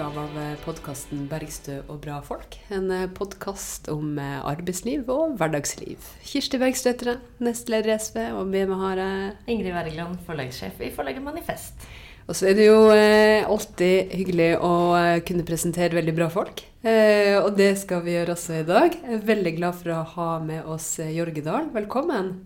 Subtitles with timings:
[0.00, 2.56] utgave av podkasten 'Bergstø og bra folk'.
[2.72, 6.00] En podkast om eh, arbeidsliv og hverdagsliv.
[6.24, 10.80] Kirsti Bergstø heter jeg, nestleder i SV, og med meg har jeg Ingrid Wergeland, forlagssjef
[10.80, 11.84] i forlaget Manifest.
[12.30, 16.64] Og så er det jo eh, alltid hyggelig å eh, kunne presentere veldig bra folk.
[16.80, 18.96] Eh, og det skal vi gjøre også i dag.
[18.96, 21.68] Jeg er veldig glad for å ha med oss eh, Jorge Dahl.
[21.76, 22.38] Velkommen.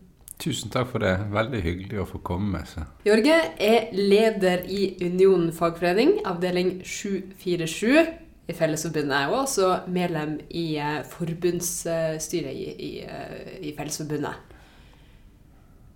[0.45, 1.15] Tusen takk for det.
[1.33, 2.61] Veldig hyggelig å få komme.
[2.69, 2.85] Så.
[3.07, 8.11] Jorge er leder i Unionen fagforening, avdeling 747
[8.53, 9.15] i Fellesforbundet.
[9.17, 14.53] Jeg er også medlem i eh, forbundsstyret i, i, eh, i Fellesforbundet.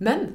[0.01, 0.31] Men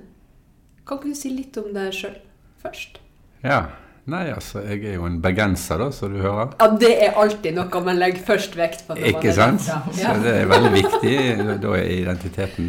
[0.87, 2.21] kan ikke du si litt om deg sjøl
[2.63, 3.01] først?
[3.43, 3.65] Ja.
[4.05, 6.51] Nei, altså, jeg er jo en bergenser, da, som du hører.
[6.61, 8.99] Ja, det er alltid noe man legger først vekt på.
[9.01, 9.65] Ikke sant?
[9.65, 9.79] Ja.
[9.97, 11.15] Så det er veldig viktig.
[11.63, 12.69] Da er identiteten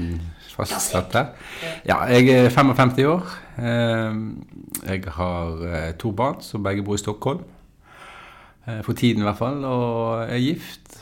[0.56, 1.28] fastsatt her.
[1.88, 3.26] Ja, jeg er 55 år.
[3.58, 4.20] Eh,
[4.86, 7.44] Jeg har eh, to barn som begge bor i Stockholm.
[8.68, 9.64] Eh, For tiden i hvert fall.
[9.66, 10.98] Og er gift.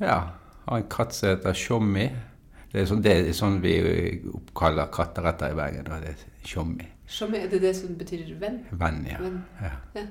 [0.00, 0.20] Ja.
[0.68, 2.08] Har en katt som heter Tjommi.
[2.72, 3.76] Det er sånn, det er sånn vi
[4.34, 5.86] oppkaller katter etter i Bergen.
[6.02, 6.88] Det er Tjommi.
[7.06, 8.56] Som er det det som betyr venn?
[8.74, 9.20] Venn, ja.
[9.22, 9.36] Venn.
[9.62, 10.02] ja.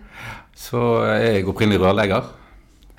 [0.55, 2.29] Så er jeg opprinnelig rørlegger.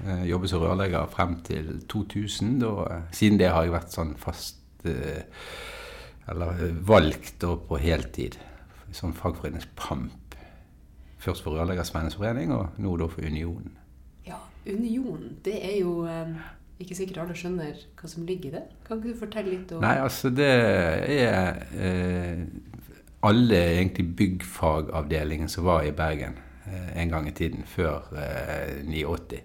[0.04, 2.58] Jeg jobbet som rørlegger frem til 2000.
[2.60, 5.24] Da, siden det har jeg vært sånn fast eh,
[6.28, 8.38] Eller eh, valgt da på heltid.
[8.92, 10.36] Som fagforeningspamp.
[11.18, 13.72] Først for Rørleggersvennenes forening, og nå da for Unionen.
[14.26, 16.36] Ja, Unionen, det er jo um,
[16.82, 18.62] ikke sikkert alle skjønner hva som ligger i det.
[18.86, 20.50] Kan ikke du fortelle litt om Nei, altså det
[21.16, 22.42] er eh,
[23.26, 26.36] alle egentlig byggfagavdelingen som var i Bergen
[26.68, 29.42] eh, en gang i tiden, før eh, 89.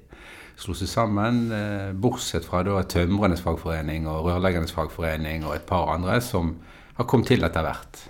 [0.62, 5.90] Slo seg sammen, eh, bortsett fra da Tømrernes fagforening og Rørleggernes fagforening og et par
[5.90, 6.52] andre som
[7.00, 8.02] har kommet til etter hvert.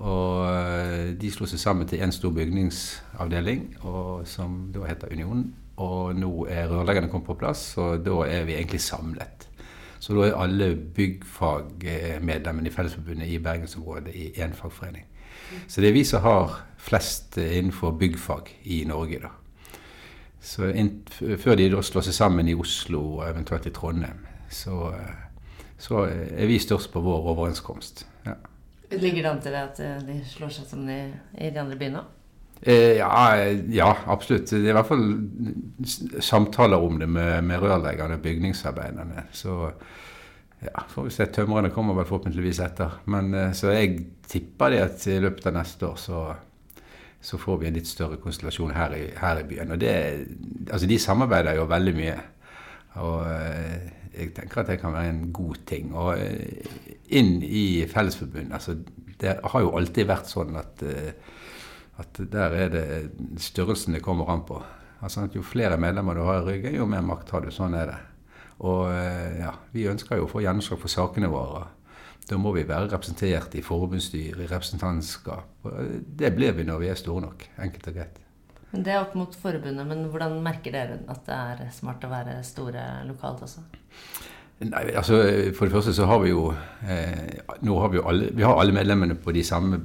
[0.00, 5.50] Og eh, de slo seg sammen til en stor bygningsavdeling og, som da heter Unionen.
[5.76, 9.44] Og nå er rørleggerne kommet på plass, og da er vi egentlig samlet.
[10.00, 15.04] Så da er alle byggfagmedlemmene i Fellesforbundet i bergensområdet i én fagforening.
[15.68, 19.36] Så det er vi som har flest innenfor byggfag i Norge, da.
[20.44, 20.68] Så
[21.40, 25.46] før de da slår seg sammen i Oslo og eventuelt i Trondheim, så, eh,
[25.80, 28.04] så er vi størst på vår overenskomst.
[28.26, 28.36] Ja.
[28.92, 31.00] Ligger det an til det at eh, de slår seg sammen i,
[31.40, 32.04] i de andre byene?
[32.60, 33.08] Eh, ja,
[33.72, 34.50] ja, absolutt.
[34.50, 35.08] Det er i hvert fall
[36.22, 39.26] samtaler om det med, med rørleggerne og bygningsarbeiderne.
[39.32, 39.56] Så
[40.64, 41.26] ja, får vi se.
[41.32, 43.00] Tømrerne kommer vel forhåpentligvis etter.
[43.12, 43.98] Men eh, så jeg
[44.30, 46.24] tipper det at i løpet av neste år så,
[47.24, 49.72] så får vi en litt større konstellasjon her i, her i byen.
[49.72, 49.92] Og det,
[50.68, 52.16] altså de samarbeider jo veldig mye.
[53.00, 55.94] Og eh, jeg tenker at det kan være en god ting.
[55.96, 56.68] Og eh,
[57.16, 58.76] inn i Fellesforbundet altså,
[59.20, 61.14] Det har jo alltid vært sånn at eh,
[61.94, 62.86] at der er det
[63.38, 64.56] størrelsen det kommer an på.
[65.00, 67.52] Altså Jo flere medlemmer du har i ryggen, jo mer makt har du.
[67.54, 67.98] Sånn er det.
[68.66, 68.90] Og
[69.38, 71.68] ja, vi ønsker jo å få gjennomslag for sakene våre.
[72.28, 75.66] Da må vi være representert i forbundsstyret, i representantskap.
[76.18, 77.48] Det blir vi når vi er store nok.
[77.60, 78.20] Enkelt og greit.
[78.72, 82.10] Men Det er opp mot forbundet, men hvordan merker dere at det er smart å
[82.10, 83.62] være store lokalt også?
[84.64, 85.18] Nei, altså
[85.56, 86.46] For det første så har vi jo
[86.86, 89.80] eh, nå har vi jo alle, vi har alle medlemmene på de samme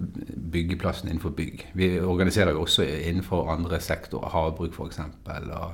[0.53, 1.65] byggeplassene innenfor bygg.
[1.73, 4.29] Vi organiserer jo også innenfor andre sektorer.
[4.29, 5.01] Havbruk f.eks.
[5.25, 5.73] Og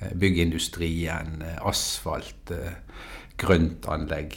[0.00, 2.80] eh, byggindustrien, eh, asfalt, eh,
[3.40, 4.36] grøntanlegg.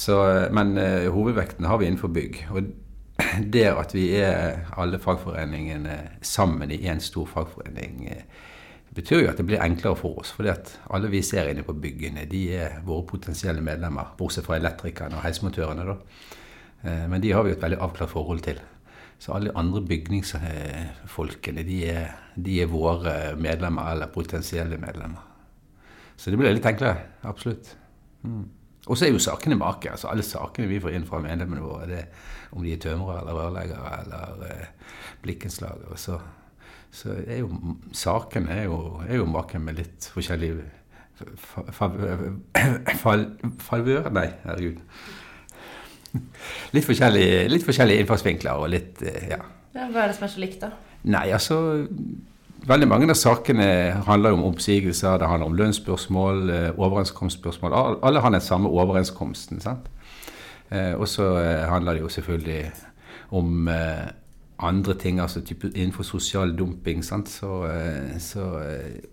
[0.00, 2.46] Så, eh, men eh, hovedvekten har vi innenfor bygg.
[2.50, 2.70] Og
[3.54, 8.22] det at vi er alle fagforeningene sammen i én stor fagforening, eh,
[8.96, 10.32] betyr jo at det blir enklere for oss.
[10.32, 14.14] For alle vi ser inne på byggene, de er våre potensielle medlemmer.
[14.18, 15.98] Bortsett fra elektrikerne og heismontørene, da.
[17.12, 18.58] Men de har vi jo et veldig avklart forhold til.
[19.20, 25.20] Så alle andre bygningsfolkene, de er, de er våre medlemmer eller potensielle medlemmer.
[26.16, 27.04] Så det blir litt enklere.
[27.28, 27.74] Absolutt.
[28.24, 28.48] Mm.
[28.90, 29.90] Og så er jo sakene make.
[29.92, 32.00] altså Alle sakene vi får inn fra medlemmene våre, det,
[32.52, 34.66] om de er tømrere eller rørleggere eller eh,
[35.22, 36.16] blikkenslagere, så,
[36.90, 40.50] så er jo sakene er jo, er jo make med litt forskjellig
[41.38, 41.92] fa- fa-
[43.70, 44.82] Favør Nei, herregud.
[46.74, 49.40] Litt forskjellige, litt forskjellige innfallsvinkler og litt eh, Ja.
[49.70, 50.72] Ja, hva er det som er så likt, da?
[51.06, 51.56] Nei, altså
[52.68, 53.66] Veldig mange av sakene
[54.04, 57.72] handler om oppsigelser, det handler om lønnsspørsmål, eh, overenskomstspørsmål.
[58.02, 59.60] Alle har den samme overenskomsten.
[59.60, 59.88] sant?
[60.70, 62.72] Eh, og så eh, handler det jo selvfølgelig
[63.30, 63.68] om
[64.58, 65.40] andre ting, altså
[65.74, 67.04] innenfor sosial dumping.
[67.04, 67.22] Så,
[68.18, 68.62] så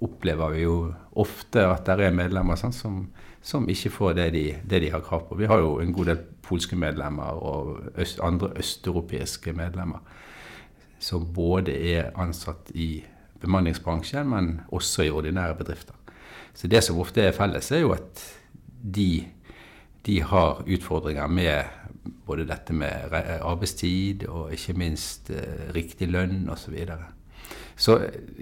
[0.02, 2.76] opplever vi jo ofte at det er medlemmer sant?
[2.76, 3.08] Som,
[3.42, 5.36] som ikke får det de, det de har krav på.
[5.36, 10.00] Vi har jo en god del polske medlemmer og øst, andre østeuropeiske medlemmer
[11.00, 13.04] som både er ansatt i
[13.48, 15.96] bemanningsbransjen, men også i ordinære bedrifter.
[16.58, 18.24] Så det som ofte er felles, er jo at
[18.82, 19.26] de,
[20.06, 21.64] de har utfordringer med
[22.26, 26.64] både dette med arbeidstid og ikke minst eh, riktig lønn osv.
[26.68, 27.08] Så, videre.
[27.76, 27.98] så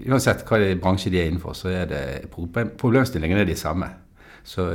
[0.06, 2.02] uansett hva bransje de er innenfor, så er det
[2.78, 3.90] problemstillingene er de samme.
[4.46, 4.68] Så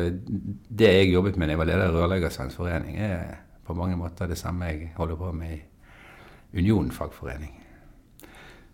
[0.67, 4.27] det jeg jobbet med da jeg var leder i Rørleggernes forening, er på mange måter
[4.27, 7.53] det samme jeg holder på med i Union fagforening.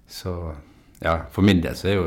[0.07, 0.53] Så
[1.03, 2.05] ja, for min del så er jo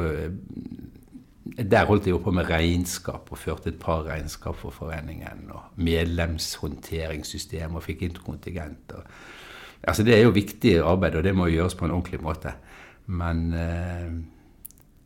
[1.60, 5.50] Der holdt jeg jo på med regnskap og førte et par regnskap for foreningen.
[5.50, 8.92] Og medlemshåndteringssystem og fikk inn kontingent.
[8.94, 9.02] Og,
[9.82, 12.54] altså det er jo viktig arbeid, og det må gjøres på en ordentlig måte.
[13.06, 14.14] Men eh,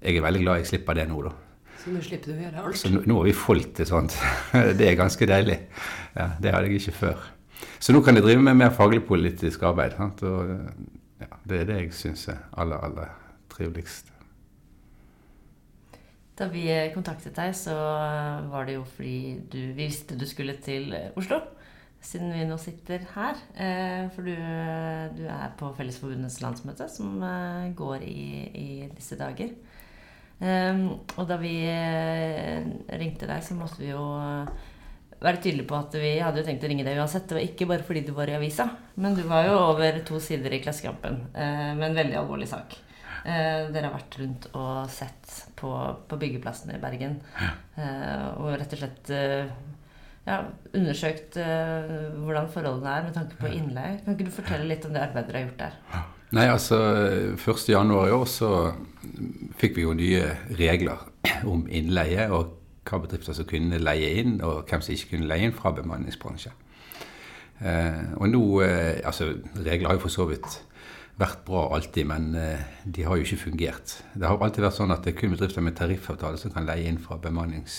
[0.04, 1.32] jeg er veldig glad jeg slipper det nå, da.
[1.80, 2.78] Så nå slipper du å gjøre alt?
[2.80, 4.14] Så nå, nå har vi folk til sånt.
[4.78, 5.58] det er ganske deilig.
[6.14, 7.26] Ja, det hadde jeg ikke før.
[7.80, 9.96] Så nå kan jeg drive med mer faglig-politisk arbeid.
[9.98, 10.22] Sant?
[10.28, 10.54] Og
[11.24, 13.23] ja, det er det jeg syns er aller, aller
[13.54, 14.10] triveligst.
[16.34, 17.74] Da vi kontaktet deg, så
[18.50, 21.38] var det jo fordi du, vi visste du skulle til Oslo.
[22.04, 23.38] Siden vi nå sitter her.
[23.56, 24.34] Eh, for du,
[25.16, 29.54] du er på Fellesforbundets landsmøte, som eh, går i, i disse dager.
[30.34, 31.54] Um, og da vi
[32.98, 34.02] ringte deg, så måtte vi jo
[35.24, 37.26] være tydelig på at vi hadde jo tenkt å ringe deg uansett.
[37.28, 38.66] Det var ikke bare fordi du var i avisa,
[39.00, 42.76] men du var jo over to sider i Klassekampen eh, med en veldig alvorlig sak.
[43.24, 45.70] Eh, dere har vært rundt og sett på,
[46.08, 47.20] på byggeplassene i Bergen.
[47.40, 49.52] Eh, og rett og slett eh,
[50.26, 50.40] ja,
[50.72, 54.02] undersøkt eh, hvordan forholdene er med tanke på innleie.
[54.04, 56.10] Kan ikke du fortelle litt om det arbeidet dere har gjort der?
[56.34, 56.80] Nei, altså
[57.36, 57.70] 1.1.
[57.70, 58.50] i år så
[59.60, 61.08] fikk vi jo nye regler
[61.52, 62.28] om innleie.
[62.28, 65.72] og hva bedrifter som kunne leie inn, og hvem som ikke kunne leie inn fra
[65.72, 66.52] bemanningsbransjen.
[67.64, 70.58] Eh, og nå, eh, altså Regler har jo for så vidt
[71.20, 73.98] vært bra alltid, men eh, de har jo ikke fungert.
[74.14, 76.88] Det har alltid vært sånn at det er kun bedrifter med tariffavtale som kan leie
[76.90, 77.76] inn fra bemannings,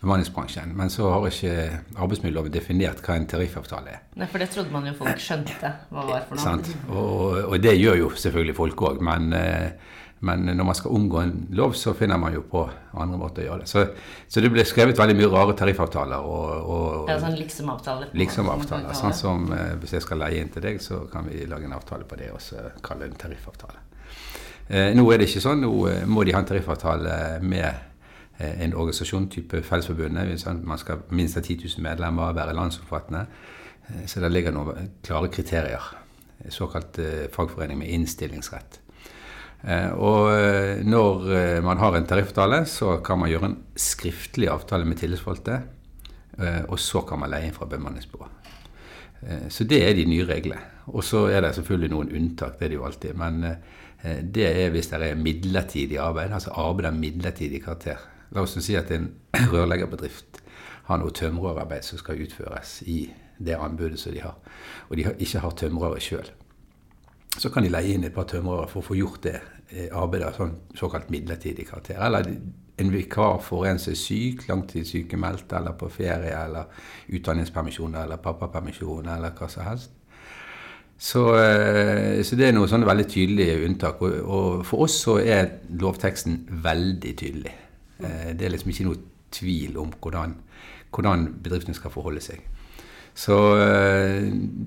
[0.00, 0.72] bemanningsbransjen.
[0.76, 1.56] Men så har ikke
[1.94, 4.06] arbeidsmiljøloven definert hva en tariffavtale er.
[4.20, 6.78] Nei, For det trodde man jo folk skjønte hva var for noe.
[6.88, 9.92] Og, og, det gjør jo selvfølgelig folk òg, men eh,
[10.24, 12.64] men når man skal omgå en lov, så finner man jo på
[12.96, 13.70] andre måter å gjøre det.
[13.70, 13.86] Så,
[14.28, 16.28] så det ble skrevet veldig mye rare tariffavtaler.
[16.28, 18.12] Og, og, ja, sånn liksom-avtaler.
[18.16, 18.92] Liksom-avtaler.
[18.98, 21.76] Sånn som eh, hvis jeg skal leie inn til deg, så kan vi lage en
[21.76, 23.84] avtale på det og så kalle det en tariffavtale.
[24.68, 25.64] Eh, nå er det ikke sånn.
[25.64, 30.46] Nå eh, må de ha en tariffavtale med eh, en organisasjon type Fellesforbundet.
[30.64, 33.26] Man skal minst ha 10 000 medlemmer, være landsomfattende.
[34.08, 35.90] Så det ligger noen klare kriterier.
[36.48, 36.96] Såkalt
[37.34, 38.78] fagforening med innstillingsrett.
[39.64, 44.50] Eh, og eh, når eh, man har en tariffavtale, så kan man gjøre en skriftlig
[44.52, 45.62] avtale med tillitsvalgte.
[46.66, 48.26] Og så kan man leie inn fra bemanningsbyrå.
[49.54, 50.58] Så det er de nye reglene.
[50.90, 53.14] Og så er det selvfølgelig noen unntak, det er det jo alltid.
[53.20, 53.36] Men
[54.34, 58.02] det er hvis det er midlertidig arbeid, altså arbeid av midlertidig karakter.
[58.34, 59.12] La oss si at en
[59.54, 60.42] rørleggerbedrift
[60.90, 63.04] har noe tømrerarbeid som skal utføres i
[63.38, 64.34] det anbudet som de har,
[64.90, 66.34] og de ikke har tømrere sjøl.
[67.38, 69.38] Så kan de leie inn et par tømrere for å få gjort det
[69.72, 71.96] Eh, arbeider sånn såkalt midlertidig karakter.
[72.04, 72.26] Eller
[72.76, 76.68] en vikar for en som er syk, langtidssykemeldt eller på ferie eller
[77.08, 79.94] utdanningspermisjon eller pappapermisjon eller hva som helst.
[80.98, 84.02] Så, eh, så, det er noen sånne veldig tydelige unntak.
[84.04, 85.50] Og, og, for oss så er
[85.80, 87.54] lovteksten veldig tydelig.
[87.98, 89.00] Eh, det er liksom ikke noe
[89.34, 90.36] tvil om hvordan,
[90.94, 92.44] hvordan bedriftene skal forholde seg.
[93.14, 94.24] Så eh,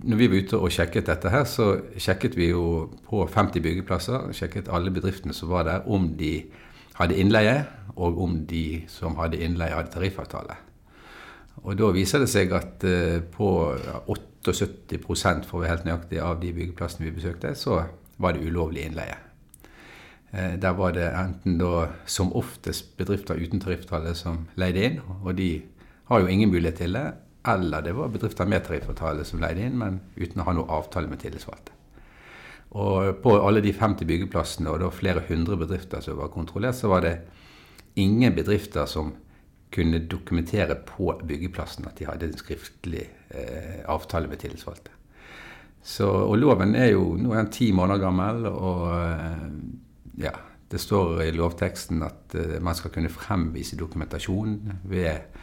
[0.07, 4.29] når vi var ute og sjekket dette her, så sjekket vi jo på 50 byggeplasser.
[4.35, 6.45] Sjekket alle bedriftene som var der, om de
[6.95, 7.65] hadde innleie,
[7.99, 10.55] og om de som hadde innleie, hadde tariffavtale.
[11.65, 13.51] Og da viser det seg at uh, på
[14.07, 15.01] 78
[15.49, 17.81] for å være helt nøyaktig av de byggeplassene vi besøkte, så
[18.21, 19.17] var det ulovlig innleie.
[20.31, 25.33] Uh, der var det enten da som oftest bedrifter uten tariffavtale som leide inn, og
[25.35, 25.51] de
[26.07, 27.09] har jo ingen mulighet til det
[27.53, 31.09] eller det var bedrifter med tariffavtale som leide inn, men uten å ha noe avtale
[31.11, 31.73] med tillitsvalgte.
[32.77, 36.91] Og på alle de 50 byggeplassene, og da flere hundre bedrifter som var kontrollert, så
[36.91, 37.15] var det
[37.95, 39.13] ingen bedrifter som
[39.73, 44.93] kunne dokumentere på byggeplassen at de hadde en skriftlig eh, avtale med tillitsvalgte.
[46.03, 49.43] Og loven er jo nå er den ti måneder gammel, og eh,
[50.25, 50.33] ja,
[50.71, 54.57] det står i lovteksten at eh, man skal kunne fremvise dokumentasjon
[54.91, 55.37] ved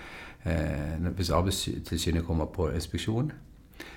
[0.44, 3.32] hvis Arbeidstilsynet kommer på inspeksjon.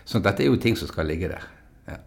[0.07, 1.43] Så dette er jo ting som skal ligge der.
[1.87, 1.97] Ja.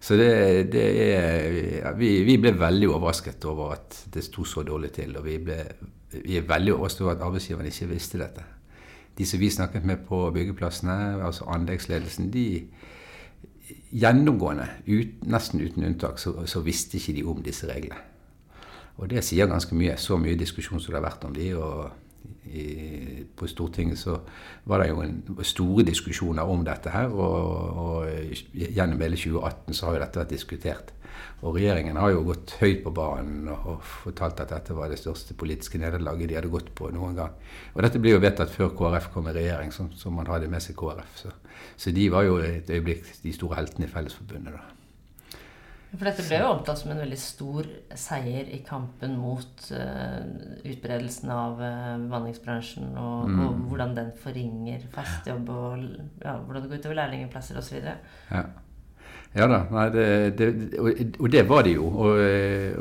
[0.00, 4.64] Så det, det er ja, vi, vi, ble veldig overrasket over at det sto så
[4.64, 5.12] dårlig til.
[5.20, 5.58] Og vi, ble,
[6.16, 8.46] vi er veldig overrasket over at arbeidsgiverne ikke visste dette.
[9.18, 12.46] De som vi snakket med på byggeplassene, altså anleggsledelsen, de
[13.92, 18.00] gjennomgående, ut, nesten uten unntak, så, så visste ikke de om disse reglene.
[19.00, 19.96] Og det sier ganske mye.
[20.00, 21.52] Så mye diskusjon som det har vært om de.
[21.56, 21.99] og
[22.50, 24.16] i, på Stortinget så
[24.68, 27.12] var det jo en, store diskusjoner om dette her.
[27.12, 30.94] Og, og gjennom hele 2018 så har jo dette vært diskutert.
[31.40, 35.36] Og regjeringen har jo gått høyt på banen og fortalt at dette var det største
[35.40, 37.38] politiske nederlaget de hadde gått på noen gang.
[37.74, 40.64] Og dette ble jo vedtatt før KrF kom i regjering, som, som man hadde med
[40.64, 41.16] seg KrF.
[41.22, 41.32] Så,
[41.76, 44.58] så, de var jo et øyeblikk de store heltene i Fellesforbundet.
[44.58, 44.79] da.
[45.90, 47.66] For dette ble jo omtalt som en veldig stor
[47.98, 50.20] seier i kampen mot uh,
[50.62, 53.40] utbredelsen av uh, bemanningsbransjen, og, mm.
[53.42, 55.82] og, hvordan den forringer fast jobb, og
[56.22, 57.90] ja, hvordan det går utover lærlingplasser osv.
[58.30, 58.44] Ja.
[59.34, 59.60] ja da.
[59.74, 61.90] Nei, det, det, og, og, det var det jo.
[61.90, 62.24] Og,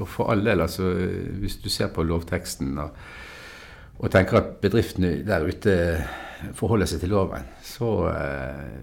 [0.03, 0.93] og, for all del, altså
[1.41, 3.05] Hvis du ser på lovteksten og,
[3.97, 5.79] og tenker at bedriftene der ute
[6.55, 7.95] forholder seg til loven, så,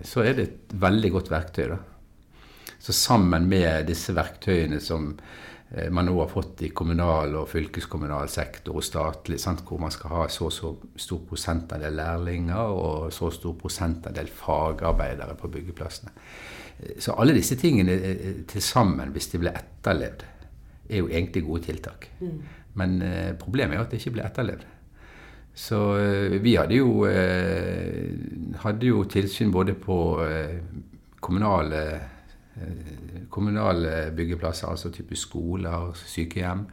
[0.04, 1.68] så er det et veldig godt verktøy.
[1.70, 1.84] da.
[2.86, 5.08] Så sammen med disse verktøyene som
[5.74, 9.90] eh, man nå har fått i kommunal og fylkeskommunal sektor og statlig, sant, hvor man
[9.90, 16.14] skal ha så og så stor prosentandel lærlinger og så stor prosentandel fagarbeidere på byggeplassene.
[16.78, 20.26] Eh, så alle disse tingene eh, til sammen, hvis de blir etterlevd,
[20.86, 22.10] er jo egentlig gode tiltak.
[22.22, 22.40] Mm.
[22.78, 22.98] Men
[23.40, 24.66] problemet er jo at det ikke blir etterlevd.
[25.56, 25.78] Så
[26.44, 27.06] vi hadde jo,
[28.60, 29.96] hadde jo tilsyn både på
[31.24, 31.80] kommunale
[33.30, 36.64] kommunale byggeplasser, altså type skoler, sykehjem,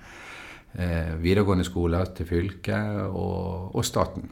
[0.79, 4.29] eh, videregående skoler til fylket og, og staten.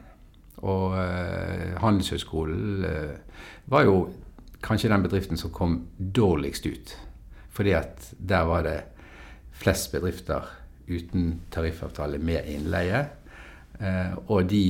[0.62, 3.96] Og eh, Handelshøyskolen eh, var jo
[4.62, 6.98] kanskje den bedriften som kom dårligst ut.
[7.52, 8.78] Fordi at der var det
[9.52, 10.46] flest bedrifter
[10.88, 13.06] uten tariffavtale med innleie.
[13.82, 14.66] Eh, og de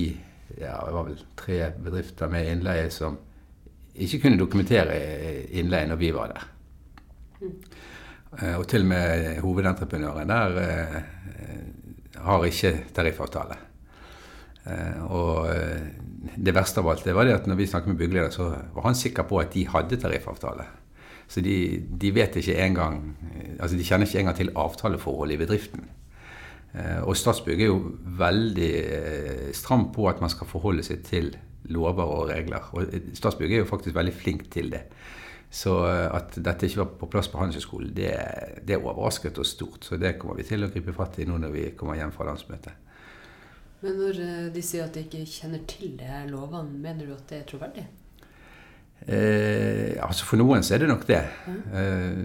[0.59, 3.17] ja, det var vel tre bedrifter med innleie som
[3.95, 4.95] ikke kunne dokumentere
[5.51, 6.50] innleie når vi var der.
[7.41, 7.55] Mm.
[8.55, 10.99] Og til og med hovedentreprenøren der eh,
[12.23, 13.57] har ikke tariffavtale.
[14.63, 15.49] Eh, og
[16.37, 18.87] det verste av alt det var det at når vi snakket med byggeleder, så var
[18.87, 20.67] han sikker på at de hadde tariffavtale.
[21.31, 22.97] Så de, de vet ikke engang
[23.61, 25.83] Altså de kjenner ikke engang til avtaleforholdet i bedriften.
[27.05, 28.71] Og Statsbygg er jo veldig
[29.55, 31.29] stram på at man skal forholde seg til
[31.69, 32.67] lover og regler.
[32.73, 34.81] Og Statsbygg er jo faktisk veldig flink til det.
[35.51, 38.13] Så eh, at dette ikke var på plass på Handelshøyskolen, det,
[38.67, 39.83] det overrasket oss stort.
[39.83, 42.29] Så det kommer vi til å gripe fatt i nå når vi kommer hjem fra
[42.29, 42.87] landsmøtet.
[43.81, 47.25] Men når eh, de sier at de ikke kjenner til det lovene, mener du at
[47.31, 47.83] det er troverdig?
[49.01, 51.23] Eh, altså For noen så er det nok det.
[51.25, 51.81] Ja.
[51.81, 52.23] Eh,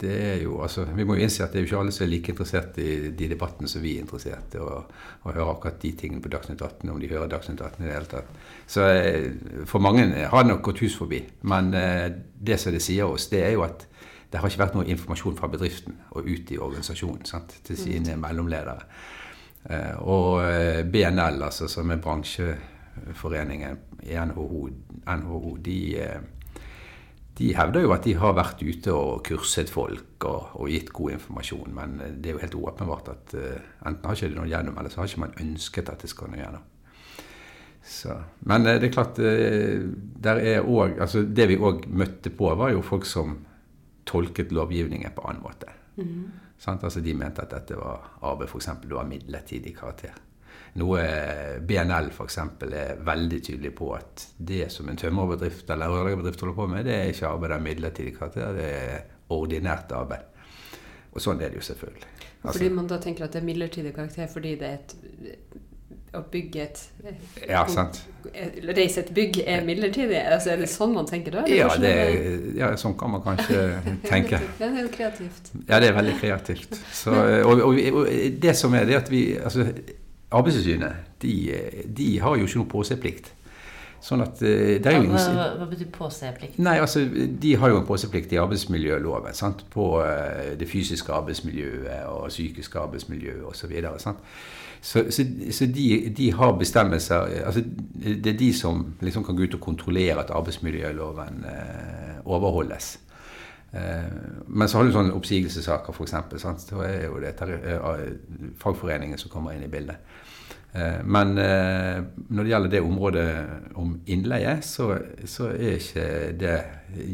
[0.00, 2.04] det er jo, altså, Vi må jo innse at det er jo ikke alle som
[2.04, 4.92] er like interessert i de debattene som vi er interessert i, og,
[5.24, 7.96] og høre akkurat de tingene på Dagsnytt 18, om de hører Dagsnytt 18 i det
[7.96, 8.30] hele tatt.
[8.70, 9.32] Så eh,
[9.66, 11.24] for mange har det nok gått hus forbi.
[11.50, 12.06] Men eh,
[12.38, 13.88] det som det sier oss, det er jo at
[14.30, 18.14] det har ikke vært noe informasjon fra bedriften og ut i organisasjonen sant, til sine
[18.14, 18.22] mm.
[18.22, 18.86] mellomledere.
[19.66, 20.38] Eh, og
[20.92, 24.68] BNL, altså, som er bransjeforeningen i NHO,
[25.10, 25.78] NHO de
[27.38, 31.14] de hevder jo at de har vært ute og kurset folk og, og, gitt god
[31.14, 34.80] informasjon, men det er jo helt åpenbart at uh, enten har ikke det noe gjennom,
[34.80, 36.66] eller så har ikke man ønsket at det skal noe gjennom.
[37.88, 38.16] Så,
[38.50, 39.86] men uh, det er klart, uh,
[40.26, 43.38] der er også, altså det vi òg møtte på, var jo folk som
[44.08, 45.70] tolket lovgivningen på annen måte.
[45.98, 46.26] Mm.
[46.66, 48.72] Altså De mente at dette var arbeid f.eks.
[48.74, 50.16] av midlertidig karakter.
[50.78, 51.04] Noe
[51.66, 52.38] BNL f.eks.
[52.68, 56.96] er veldig tydelig på at det som en tømmerbedrift eller rørleggerbedrift holder på med, det
[56.96, 58.98] er ikke arbeid av midlertidig karakter, det er
[59.34, 60.26] ordinært arbeid.
[61.14, 62.12] Og sånn er det jo selvfølgelig.
[62.38, 64.94] Altså, fordi man da tenker at det er midlertidig karakter fordi det er et
[66.16, 66.80] å bygge et
[67.48, 68.00] Ja, sant.
[68.76, 70.16] Reise et bygg er midlertidig?
[70.20, 71.44] Altså, er det sånn man tenker da?
[71.52, 71.92] Ja, det,
[72.56, 73.62] ja, sånn kan man kanskje
[74.08, 74.40] tenke.
[74.58, 75.52] det er jo kreativt.
[75.66, 76.80] Ja, det er veldig kreativt.
[76.96, 79.68] Så, og, og, og, det som er det at vi altså,
[80.30, 80.92] Arbeidstilsynet
[81.22, 81.34] de,
[81.96, 83.32] de, har jo ikke noe påseplikt.
[83.98, 86.58] Sånn at eh, det er jo hva, hva, hva betyr påseplikt?
[86.62, 87.02] Nei, altså,
[87.42, 89.34] De har jo en påseplikt i arbeidsmiljøloven.
[89.34, 89.64] Sant?
[89.72, 93.74] På uh, det fysiske arbeidsmiljøet og psykiske arbeidsmiljøet osv.
[93.98, 94.14] Så,
[94.78, 95.26] så, så,
[95.58, 97.64] så de, de, har bestemmelser altså
[97.98, 102.98] Det er de som liksom kan gå ut og kontrollere at arbeidsmiljøloven uh, overholdes.
[104.48, 106.14] Men så har du sånne oppsigelsessaker, f.eks.
[106.62, 107.34] Så er jo det
[108.62, 109.98] fagforeningen som kommer inn i bildet.
[110.72, 113.28] Eh, men eh, når det gjelder det området
[113.80, 114.90] om innleie, så,
[115.24, 116.08] så er ikke
[116.38, 116.56] det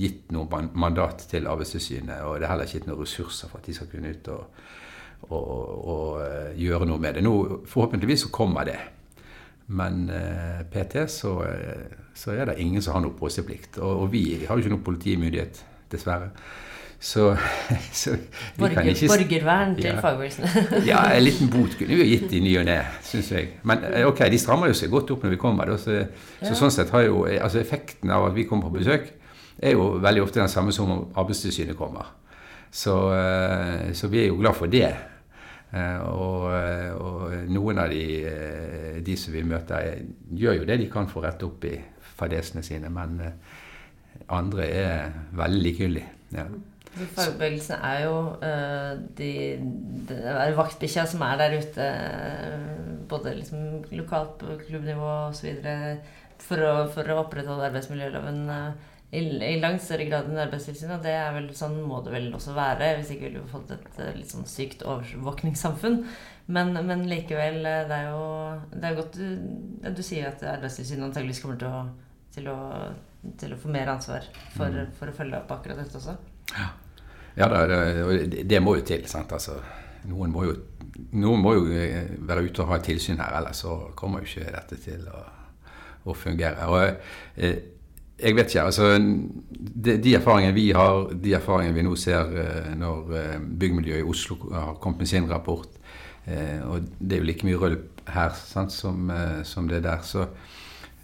[0.01, 2.25] gitt noe mandat til Arbeidstilsynet.
[2.27, 4.67] Og det er heller ikke gitt noen ressurser for at de skal kunne ut og,
[5.29, 5.47] og,
[5.95, 7.25] og eh, gjøre noe med det.
[7.27, 7.37] Nå,
[7.71, 8.81] forhåpentligvis så kommer det.
[9.75, 10.03] Men
[10.69, 11.31] PT så,
[12.13, 13.79] så, er det ingen som har noe påseplikt.
[13.79, 15.63] Og, og vi har jo ikke noe politimyndighet,
[15.95, 16.29] dessverre.
[17.01, 17.37] Så,
[17.93, 18.19] så vi
[18.59, 20.01] Borger, kan ikke Borgervern til Ja.
[20.01, 20.45] fagbevegelsen.
[20.91, 23.49] Ja, en liten bot kunne vi gitt i ny og ne, syns jeg.
[23.63, 25.69] Men eh, ok, de strammer jo seg godt opp når vi kommer.
[25.69, 26.49] Da, så, Ja.
[26.49, 29.11] så sånn sett har jo eh, altså effekten av at vi kommer på besøk,
[29.63, 32.09] er jo veldig ofte den samme som om Arbeidstilsynet kommer.
[32.75, 34.89] Så, eh, så vi er jo glad for det.
[35.75, 36.45] Og,
[37.03, 39.97] og noen av de, de som vi møter,
[40.31, 41.73] gjør jo det de kan for å rette opp i
[42.15, 43.17] fadesene sine, men
[44.31, 46.13] andre er veldig likegyldige.
[46.37, 46.45] Ja.
[46.95, 49.31] Fagbevegelsen er jo uh, de,
[50.15, 52.67] er vaktbikkja som er der ute, eh,
[53.11, 53.65] både liksom
[53.99, 55.49] lokalt på klubbnivå osv.
[56.45, 59.21] For, å- for å opprettholde arbeidsmiljøloven eh, i,
[59.55, 60.97] i langt større grad enn Arbeidstilsynet.
[60.99, 63.71] Og det er vel sånn må det vel også være, hvis ikke ville vi fått
[63.75, 66.01] et litt sånn sykt overvåkningssamfunn.
[66.55, 68.25] Men, men likevel, det er jo
[68.75, 71.85] det er godt du, du sier at Arbeidstilsynet antageligvis kommer til å,
[72.35, 72.59] til å,
[73.41, 74.27] til å få mer ansvar
[74.59, 74.91] for, Mm.
[74.99, 76.19] for å følge opp akkurat dette også.
[76.53, 76.67] Ja,
[77.37, 79.05] da, det, det- det må jo til.
[79.25, 79.59] Altså,
[80.11, 80.55] noen, må jo,
[81.19, 84.53] noen må jo eh, være ute og ha tilsyn her, ellers så kommer jo ikke
[84.55, 85.23] dette til å,
[86.11, 86.69] å fungere.
[86.71, 86.85] Og
[87.37, 87.57] eh,
[88.21, 92.73] jeg vet ikke, altså de, de erfaringene vi har, de erfaringene vi nå ser eh,
[92.79, 95.69] når eh, byggmiljøet i Oslo har kommet med sin rapport,
[96.27, 100.05] eh, og det er jo like mye rølp her sant, som, eh, som det der,
[100.07, 100.29] så,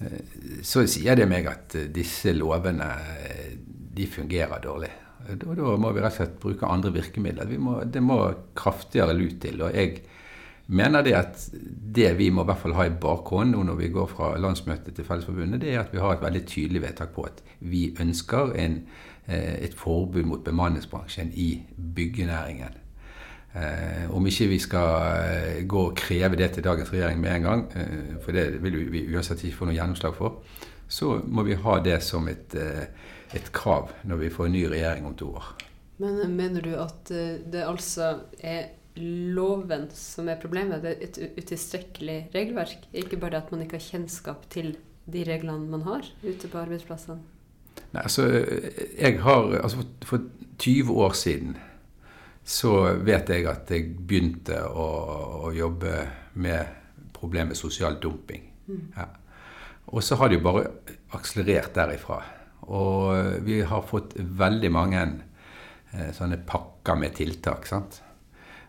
[0.05, 0.21] eh,
[0.63, 2.93] så sier det meg at eh, disse lovene
[3.27, 3.55] eh,
[3.91, 4.93] de fungerer dårlig.
[5.29, 7.49] Og da må vi rett og slett bruke andre virkemidler.
[7.51, 8.19] Vi må, det må
[8.59, 9.61] kraftigere lut til.
[9.63, 10.01] Og jeg
[10.71, 11.45] mener det at
[11.97, 14.95] det vi må i hvert fall ha i bakhånd nå når vi går fra landsmøtet
[14.97, 18.55] til Fellesforbundet, det er at vi har et veldig tydelig vedtak på at vi ønsker
[18.65, 18.83] en,
[19.27, 21.51] eh, et forbud mot bemanningsbransjen i
[21.97, 22.79] byggenæringen.
[23.51, 24.91] Eh, om ikke vi skal
[25.27, 28.85] eh, gå og kreve det til dagens regjering med en gang, eh, for det vil
[28.93, 30.45] vi uansett ikke få noe gjennomslag for,
[30.91, 32.87] så må vi ha det som et, eh,
[33.37, 35.49] et krav når vi får en ny regjering om to år.
[36.01, 40.83] Men mener du at eh, det altså er loven som er problemet?
[40.83, 42.89] Det er et utilstrekkelig regelverk?
[42.97, 44.75] Ikke bare at man ikke har kjennskap til
[45.11, 47.21] de reglene man har ute på arbeidsplassene?
[47.91, 50.27] Nei, altså, jeg har, altså for, for
[50.61, 51.57] 20 år siden
[52.51, 52.73] så
[53.05, 54.87] vet jeg at jeg begynte å,
[55.47, 55.95] å jobbe
[56.41, 56.77] med
[57.15, 58.47] problemet sosial dumping.
[58.97, 59.07] Ja.
[59.91, 60.69] Og så har det jo bare
[61.17, 62.23] akselerert derifra.
[62.71, 67.67] Og vi har fått veldig mange eh, sånne pakker med tiltak.
[67.67, 68.01] sant?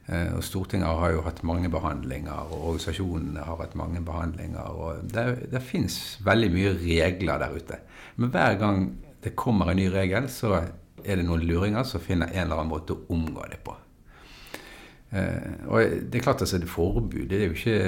[0.08, 4.74] Eh, og Stortinget har jo hatt mange behandlinger, og organisasjonene har hatt mange behandlinger.
[4.74, 7.82] og Det, det fins veldig mye regler der ute.
[8.16, 8.90] Men hver gang
[9.24, 10.58] det kommer en ny regel, så
[11.06, 13.76] er det noen luringer som finner en eller annen måte å omgå det på.
[15.12, 17.80] Eh, og det er klart altså, det forbud det er jo ikke,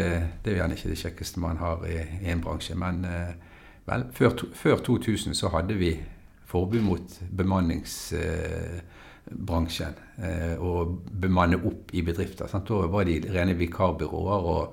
[0.44, 2.78] det er gjerne ikke det kjekkeste man har i, i en bransje.
[2.80, 3.34] Men eh,
[3.90, 5.92] vel, før, før 2000 så hadde vi
[6.50, 9.94] forbud mot bemanningsbransjen.
[10.24, 10.80] Eh, og
[11.22, 12.48] bemanne opp i bedrifter.
[12.52, 12.68] Sant?
[12.70, 14.64] Da var de rene vikarbyråer, og,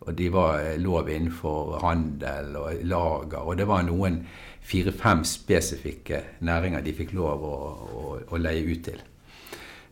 [0.00, 3.40] og de var eh, lov innenfor handel og lager.
[3.44, 4.26] Og det var noen
[4.68, 7.56] fire-fem spesifikke næringer de fikk lov å,
[8.02, 9.00] å, å leie ut til.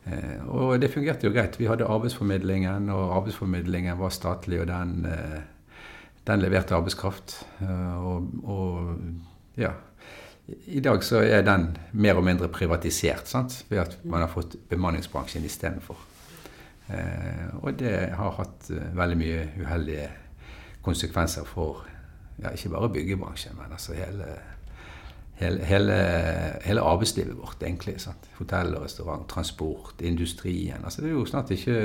[0.06, 1.58] Eh, og det fungerte jo greit.
[1.58, 5.40] Vi hadde arbeidsformidlingen, og arbeidsformidlingen var statlig, og den, eh,
[6.26, 7.38] den leverte arbeidskraft.
[7.62, 8.96] Eh, og, og
[9.56, 9.72] ja.
[10.46, 13.64] I dag så er den mer og mindre privatisert, sant?
[13.68, 15.98] ved at man har fått bemanningsbransjen istedenfor.
[16.88, 20.10] Eh, og det har hatt eh, veldig mye uheldige
[20.86, 21.82] konsekvenser for
[22.38, 24.36] ja, ikke bare byggebransjen, men altså hele
[25.36, 25.96] hele, hele,
[26.64, 27.98] hele arbeidslivet vårt, egentlig.
[28.00, 28.28] Sant?
[28.38, 30.84] Hotell og restaurant, transport, industrien.
[30.84, 31.76] Altså, det er jo snart ikke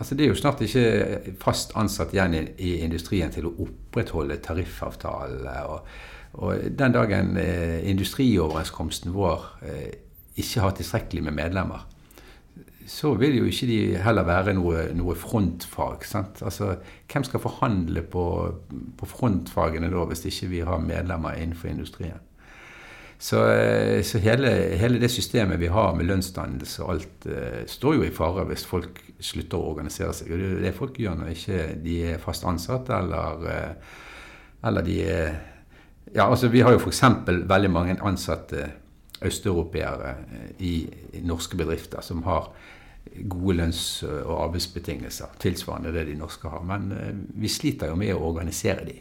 [0.00, 4.40] altså, det er jo snart ikke fast ansatt igjen i, i industrien til å opprettholde
[4.42, 5.56] tariffavtalene.
[5.70, 5.94] Og,
[6.40, 9.88] og den dagen eh, industrioverenskomsten vår eh,
[10.40, 11.84] ikke har tilstrekkelig med medlemmer,
[12.90, 16.06] så vil jo ikke de heller være noe, noe frontfag.
[16.08, 16.40] Sant?
[16.42, 16.72] Altså,
[17.12, 18.24] hvem skal forhandle på,
[18.98, 22.18] på frontfagene da, hvis ikke vi har medlemmer innenfor industrien?
[23.20, 24.48] Så, eh, så hele,
[24.80, 28.64] hele, det systemet vi har med lønnsdannelse og alt, eh, står jo i fare hvis
[28.64, 30.30] folk slutter å organisere seg.
[30.32, 33.98] Og det er det folk gjør når ikke de er fast ansatte eller, eh,
[34.64, 35.38] eller de er
[36.14, 37.02] Ja, altså vi har jo f.eks.
[37.46, 38.64] veldig mange ansatte
[39.22, 40.14] østeuropeere
[40.58, 40.88] i,
[41.22, 42.48] norske bedrifter som har
[43.28, 46.64] gode lønns- og arbeidsbetingelser tilsvarende det de norske har.
[46.66, 48.96] Men vi sliter jo med å organisere de.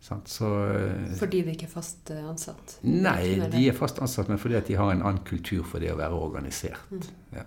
[0.00, 2.78] Så, eh, Fordi de ikke er fast eh, ansatt?
[2.82, 5.90] nei, de er fast ansatt, men fordi at de har en annen kultur for det
[5.92, 6.78] å være organisert.
[6.90, 7.02] Mm.
[7.34, 7.44] Ja,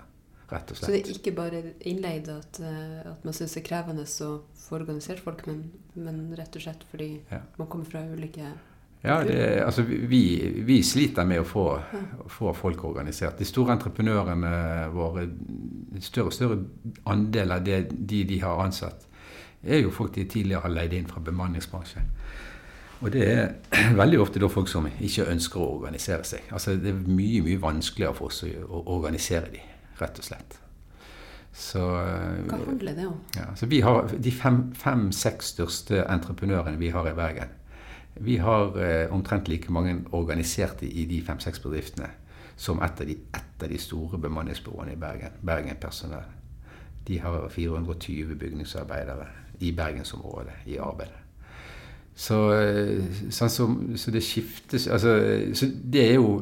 [0.52, 3.70] rett og Så det er ikke bare innleid at, eh, at man syns det er
[3.70, 7.40] krevende å få organisert folk, men, men rett og slett fordi Ja.
[7.58, 8.52] man kommer fra ulike
[9.04, 11.82] Ja, det, altså vi, vi, sliter med å få,
[12.30, 13.40] få, folk organisert.
[13.40, 15.24] De store entreprenørene våre,
[16.00, 16.60] større og større
[17.10, 19.08] andel av det, de de har ansatt,
[19.64, 22.12] er jo folk de tidligere har leid inn fra bemanningsbransjen.
[23.02, 23.54] Og det er
[24.02, 26.50] veldig ofte da folk som ikke ønsker å organisere seg.
[26.54, 30.58] Altså Det er mye mye vanskeligere for oss å organisere dem, rett og slett.
[31.52, 33.18] Så, Hva handler det om?
[33.36, 35.10] Ja, så vi har De fem-seks fem,
[35.44, 37.50] største entreprenørene vi har i Bergen,
[38.16, 42.10] vi har eh, omtrent like mange organiserte i de fem-seks bedriftene
[42.58, 45.40] som et av, de, et av de store bemanningsbyråene i Bergen.
[45.42, 46.28] Bergen Personell.
[47.08, 49.26] De har 420 bygningsarbeidere
[49.60, 51.21] i bergensområdet i arbeid.
[52.16, 55.14] Så, eh, sånn som, så, det skiftes altså,
[55.56, 56.42] så det er jo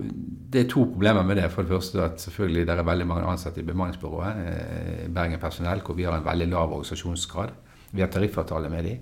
[0.49, 1.45] det er to problemer med det.
[1.53, 4.41] For det første at selvfølgelig det er veldig mange ansatte i bemanningsbyrået.
[4.49, 7.53] Eh, Bergen Personell, hvor vi har en veldig lav organisasjonsgrad.
[7.91, 8.97] Vi har tariffavtale med dem.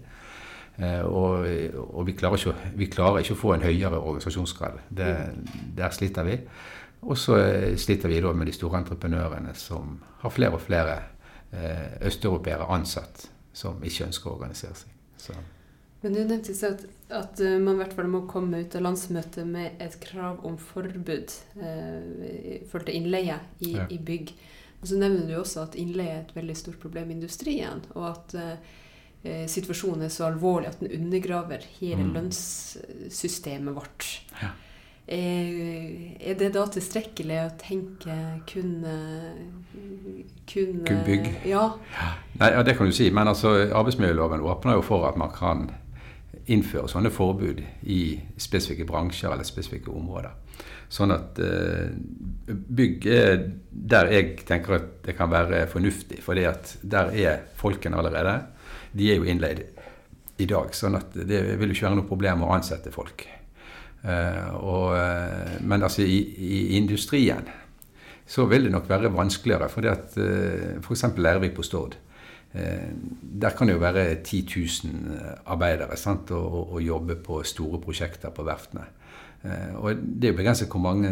[0.78, 1.48] Eh, og,
[1.88, 4.84] og vi, klarer ikke, vi, klarer ikke, å få en høyere organisasjonsgrad.
[4.90, 5.12] Det,
[5.80, 6.38] der sliter vi.
[7.08, 7.40] Og så
[7.80, 10.98] sliter vi da med de store entreprenørene som har flere og flere
[12.04, 14.98] østeuropeere ansatt som ikke ønsker å organisere seg.
[15.22, 15.38] Så.
[16.08, 19.48] Men du nevnte at, at eh, man i hvert fall må komme ut av landsmøtet
[19.48, 22.02] med et krav om forbud eh,
[22.56, 23.86] i forhold til innleie i, ja.
[23.92, 24.32] i, bygg.
[24.80, 27.84] Og så nevner du også at innleie er et veldig stort problem i industrien.
[27.94, 28.76] og at eh,
[29.28, 32.14] Eh, situasjonen er så alvorlig at den undergraver hele mm.
[32.16, 34.08] lønnssystemet vårt.
[34.42, 34.54] Ja.
[35.08, 38.16] Eh, er det da tilstrekkelig å tenke
[38.50, 38.74] Kun,
[40.52, 41.30] kun bygg?
[41.48, 41.64] Ja.
[41.96, 42.10] ja.
[42.40, 43.10] Nei, ja, det kan du si.
[43.12, 45.70] Men altså, arbeidsmiljøloven åpner jo for at man kan
[46.54, 48.02] innføre sånne forbud i
[48.40, 50.36] spesifikke bransjer eller spesifikke områder.
[50.90, 51.90] Sånn at eh,
[52.48, 56.22] bygg er der jeg tenker at det kan være fornuftig.
[56.24, 58.40] For der er folkene allerede
[58.98, 59.64] de er jo innleid
[60.38, 60.74] i dag.
[60.74, 63.26] sånn at det vil jo ikke være noe problem å ansette folk.
[64.08, 67.48] Uh, og, uh, men altså i, i, industrien
[68.30, 69.70] så vil det nok være vanskeligere.
[69.72, 71.04] For f.eks.
[71.18, 71.98] Lærvik på Stord.
[72.56, 72.94] Uh,
[73.42, 74.44] der kan det jo være 10
[74.86, 78.88] 000 arbeidere sant, og, og, jobbe på store prosjekter på verftene.
[79.78, 81.12] og det er jo begrenset hvor mange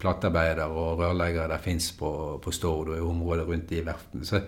[0.00, 4.26] platearbeidere og rørleggere der fins på, på Stord og i området rundt de verftene.
[4.26, 4.40] Så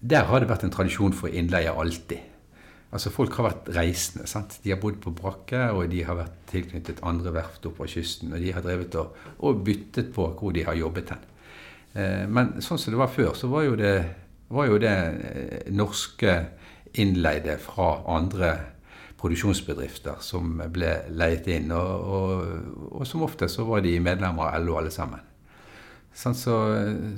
[0.00, 2.30] der har det vært en tradisjon for innleie alltid.
[2.90, 4.26] Altså Folk har vært reisende.
[4.26, 4.58] sant?
[4.64, 8.32] De har bodd på brakke, og de har vært tilknyttet andre verft på kysten.
[8.34, 11.28] Og de har drevet og, og byttet på hvor de har jobbet hen.
[11.94, 13.94] Eh, men sånn som det var før, så var jo det,
[14.50, 14.96] var jo det
[15.30, 16.36] eh, norske
[16.98, 18.52] innleide fra andre
[19.20, 21.72] produksjonsbedrifter som ble leid inn.
[21.76, 25.26] Og, og, og som ofte så var de medlemmer av LO alle sammen.
[26.16, 26.54] Sånn, så,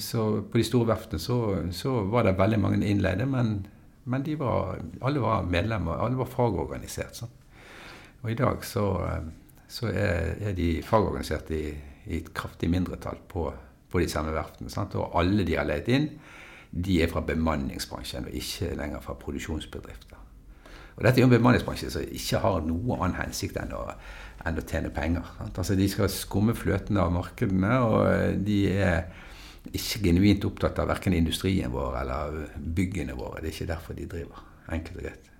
[0.04, 1.38] så, på de store verftene så,
[1.72, 3.62] så, var det veldig mange innleide, men,
[4.04, 7.22] men var, alle var medlemmer, alle var fagorganisert.
[7.22, 7.32] Sånn.
[8.22, 8.84] Og i dag så,
[9.72, 11.64] så er, er, de fagorganisert i,
[12.04, 13.48] i, et kraftig mindretall på,
[13.90, 14.70] på de samme verftene.
[14.70, 14.94] Sant?
[15.00, 16.10] Og alle de har leid inn,
[16.72, 20.18] de er fra bemanningsbransjen og ikke lenger fra produksjonsbedrifter.
[20.96, 23.87] Og dette er jo en bemanningsbransje som ikke har noe annen hensikt enn å
[24.46, 25.26] enn å tjene penger.
[25.52, 29.04] Altså, de skal skumme fløten av markedene, og eh, de er
[29.70, 33.40] ikke genuint opptatt av verken industrien vår eller byggene våre.
[33.40, 34.42] Det er ikke derfor de driver.
[34.72, 35.30] Enkelt og greit.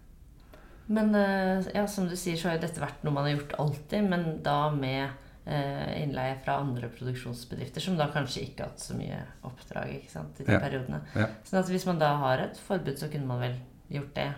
[0.93, 3.59] Men eh, ja, som du sier, så har jo dette vært noe man har gjort
[3.65, 8.95] alltid, men da med innleie fra andre produksjonsbedrifter, som da kanskje ikke har hatt så
[8.95, 10.61] mye oppdrag ikke sant, i de ja.
[10.63, 11.03] periodene.
[11.19, 11.27] Ja.
[11.49, 13.57] Sånn at hvis man da har et forbud, så kunne man vel
[13.91, 14.31] gjort det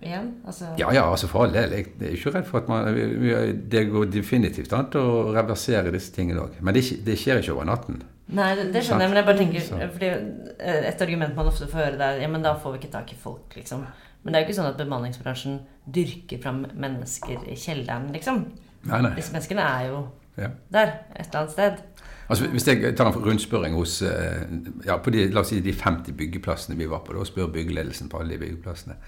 [0.00, 0.30] igjen?
[0.46, 0.72] Altså...
[0.78, 1.74] Ja, ja, altså for all del.
[1.74, 2.86] Jeg er ikke redd for at man
[3.70, 6.60] Det går definitivt an å reversere disse tingene òg.
[6.62, 8.02] Men det, det, skjer ikke over natten.
[8.28, 11.68] Nei, det, det skjønner jeg, men jeg bare tenker fordi eh, Et argument man ofte
[11.70, 13.86] får høre, er ja, men da får vi ikke tak i folk, liksom.
[14.22, 15.60] Men det er jo ikke sånn at bemanningsbransjen
[15.94, 18.42] dyrker fram mennesker i kjelleren, liksom.
[18.86, 19.14] Nei, nei.
[19.18, 20.02] Disse menneskene er jo
[20.38, 20.52] ja.
[20.72, 21.80] der, et eller annet sted.
[22.28, 24.44] Altså, hvis jeg tar en rundspørring hos eh,
[24.86, 28.10] ja, på de, la oss si de 50 byggeplassene vi var på, da spør byggeledelsen
[28.12, 28.98] på alle de byggeplassene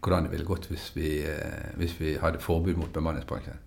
[0.00, 3.58] hvordan det ville gått hvis vi, eh, hvis vi hadde forbud mot bemanningsbransjen,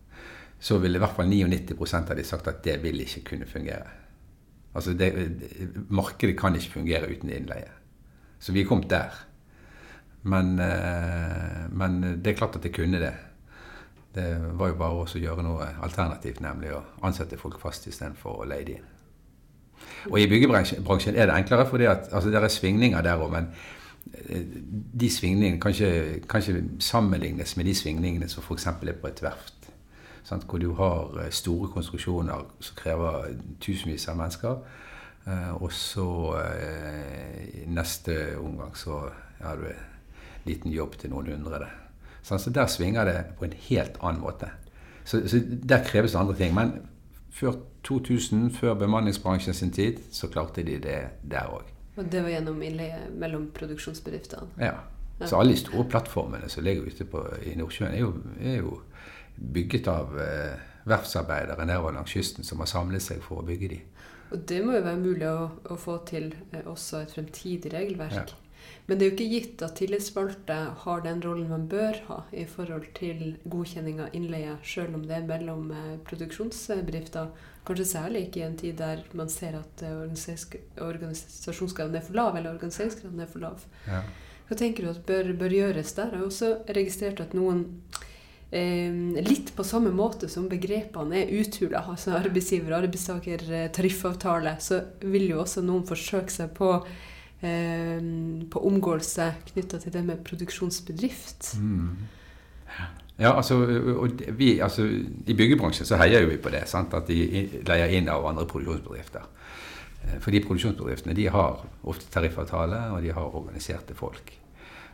[0.63, 3.99] så ville i hvert fall 99% av de sagt at det vil ikke kunne fungere.
[4.73, 5.11] Altså det,
[5.93, 7.69] Markedet kan ikke fungere uten innleie.
[8.39, 9.13] Så vi er kommet der.
[10.23, 13.13] Men, eh, men, det er klart at det kunne det.
[14.13, 14.25] Det
[14.59, 18.67] var jo bare å gjøre noe alternativt, nemlig å ansette folk fast istedenfor å leie
[18.67, 18.89] dem inn.
[20.11, 23.31] Og i byggebransjen er det enklere, for altså, det er svingninger der òg.
[23.33, 23.49] Men
[24.99, 28.67] de svingningene kan ikke, kan ikke, sammenlignes med de svingningene som f.eks.
[28.67, 29.69] er på et verft.
[30.23, 30.45] Sant?
[30.47, 34.59] Hvor du har eh, store konstruksjoner som krever tusenvis av mennesker.
[35.27, 39.01] Eh, og så i eh, neste omgang så
[39.41, 41.67] har du en liten jobb til noen hundre.
[41.67, 41.82] Sånn,
[42.23, 44.49] så der svinger det på en helt annen måte.
[45.03, 46.53] Så, så der kreves det andre ting.
[46.55, 46.71] Men
[47.31, 51.67] før 2000, før bemanningsbransjen sin tid, så klarte de det der òg.
[51.97, 54.47] Og det var gjennom innleie mellom produksjonsbedriftene?
[54.59, 54.73] Ja.
[55.25, 58.79] Så alle de store plattformene som ligger ute på, i Nordsjøen, er jo, er jo
[59.53, 63.79] bygget av eh, verftsarbeidere nedover langs kysten som har samlet seg for å bygge de.
[64.33, 68.33] Og det må jo være mulig å, å få til eh, også et fremtidig regelverk.
[68.33, 68.42] Ja.
[68.85, 72.43] Men det er jo ikke gitt at tillitsvalgte har den rollen man bør ha i
[72.49, 77.31] forhold til godkjenning av innleie, selv om det er mellom eh, produksjonsbedrifter.
[77.63, 80.01] Kanskje særlig ikke i en tid der man ser at eh,
[80.83, 83.63] organisasjonsgraden er for lav, eller organiseringsgraden er for lav.
[83.87, 84.01] Ja.
[84.49, 86.11] Hva tenker du at bør, bør gjøres der?
[86.11, 87.63] Jeg har også registrert at noen
[88.51, 88.91] eh,
[89.23, 94.83] litt på samme måte som begrepene er uthula, altså arbeidsgiver- og arbeidstaker eh, tariffavtale, så
[95.07, 96.75] vil jo også noen forsøke seg på,
[97.43, 101.53] på omgåelse knytta til det med produksjonsbedrift.
[101.59, 101.95] Mm.
[103.19, 103.59] Ja, altså,
[104.37, 104.87] vi, altså,
[105.27, 106.63] I byggebransjen så heier vi på det.
[106.69, 106.93] Sant?
[106.97, 109.27] At de leier inn av andre produksjonsbedrifter.
[110.03, 114.33] For Fordi produksjonsbedriftene de har ofte tariffavtale, og de har organiserte folk.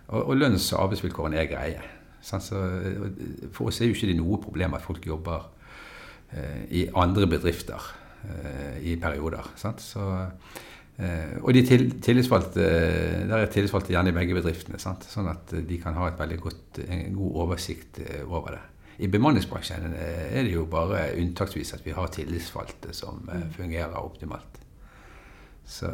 [0.07, 1.81] Og, og lønns- og arbeidsvilkårene er greie.
[2.21, 2.39] Så,
[3.55, 5.47] for oss er jo ikke det noe problem at folk jobber
[6.35, 7.85] eh, i andre bedrifter
[8.27, 9.53] eh, i perioder.
[9.55, 9.81] Sant?
[9.81, 10.65] Så, eh,
[10.99, 12.65] og de til, tillitsvalgte,
[13.29, 15.05] der er tillitsvalgte gjerne i begge bedriftene, sant?
[15.07, 18.63] sånn at de kan ha et veldig godt, en god oversikt eh, over det.
[18.99, 23.95] I bemanningsbransjen eh, er det jo bare unntaksvis at vi har tillitsvalgte som eh, fungerer
[23.95, 24.59] optimalt.
[25.69, 25.87] Så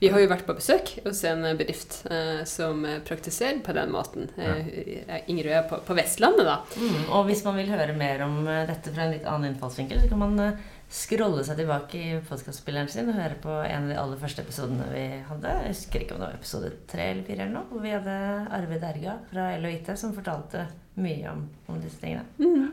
[0.00, 4.28] Vi har jo vært på besøk hos en bedrift eh, som praktiserer på den måten.
[4.36, 6.58] Eh, Ingrid er på, på Vestlandet, da.
[6.76, 10.02] Mm, og hvis man vil høre mer om eh, dette fra en litt annen innfallsvinkel,
[10.02, 13.92] så kan man eh, scrolle seg tilbake i podkastspilleren sin og høre på en av
[13.92, 15.54] de aller første episodene vi hadde.
[15.62, 18.16] Jeg husker ikke om det var episode tre eller fire eller noe, hvor vi hadde
[18.58, 20.66] Arvid Erga fra LHIT som fortalte
[21.00, 22.26] mye om, om disse tingene.
[22.42, 22.72] Mm.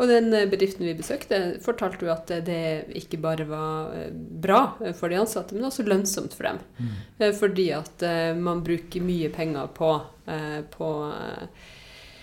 [0.00, 2.62] Og den eh, bedriften vi besøkte, fortalte jo at eh, det
[3.02, 4.62] ikke bare var eh, bra
[4.98, 6.58] for de ansatte, men også lønnsomt for dem.
[6.78, 7.28] Mm.
[7.38, 8.02] Fordi at
[8.42, 9.92] man bruker mye penger på,
[10.74, 10.88] på,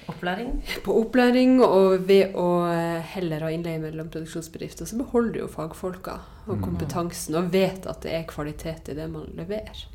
[0.09, 0.51] Opplæring.
[0.83, 5.51] på opplæring, og ved å eh, heller ha innleie mellom produksjonsbedrifter, så beholder du jo
[5.53, 6.17] fagfolka
[6.49, 9.85] og kompetansen, og vet at det er kvalitet i det man leverer.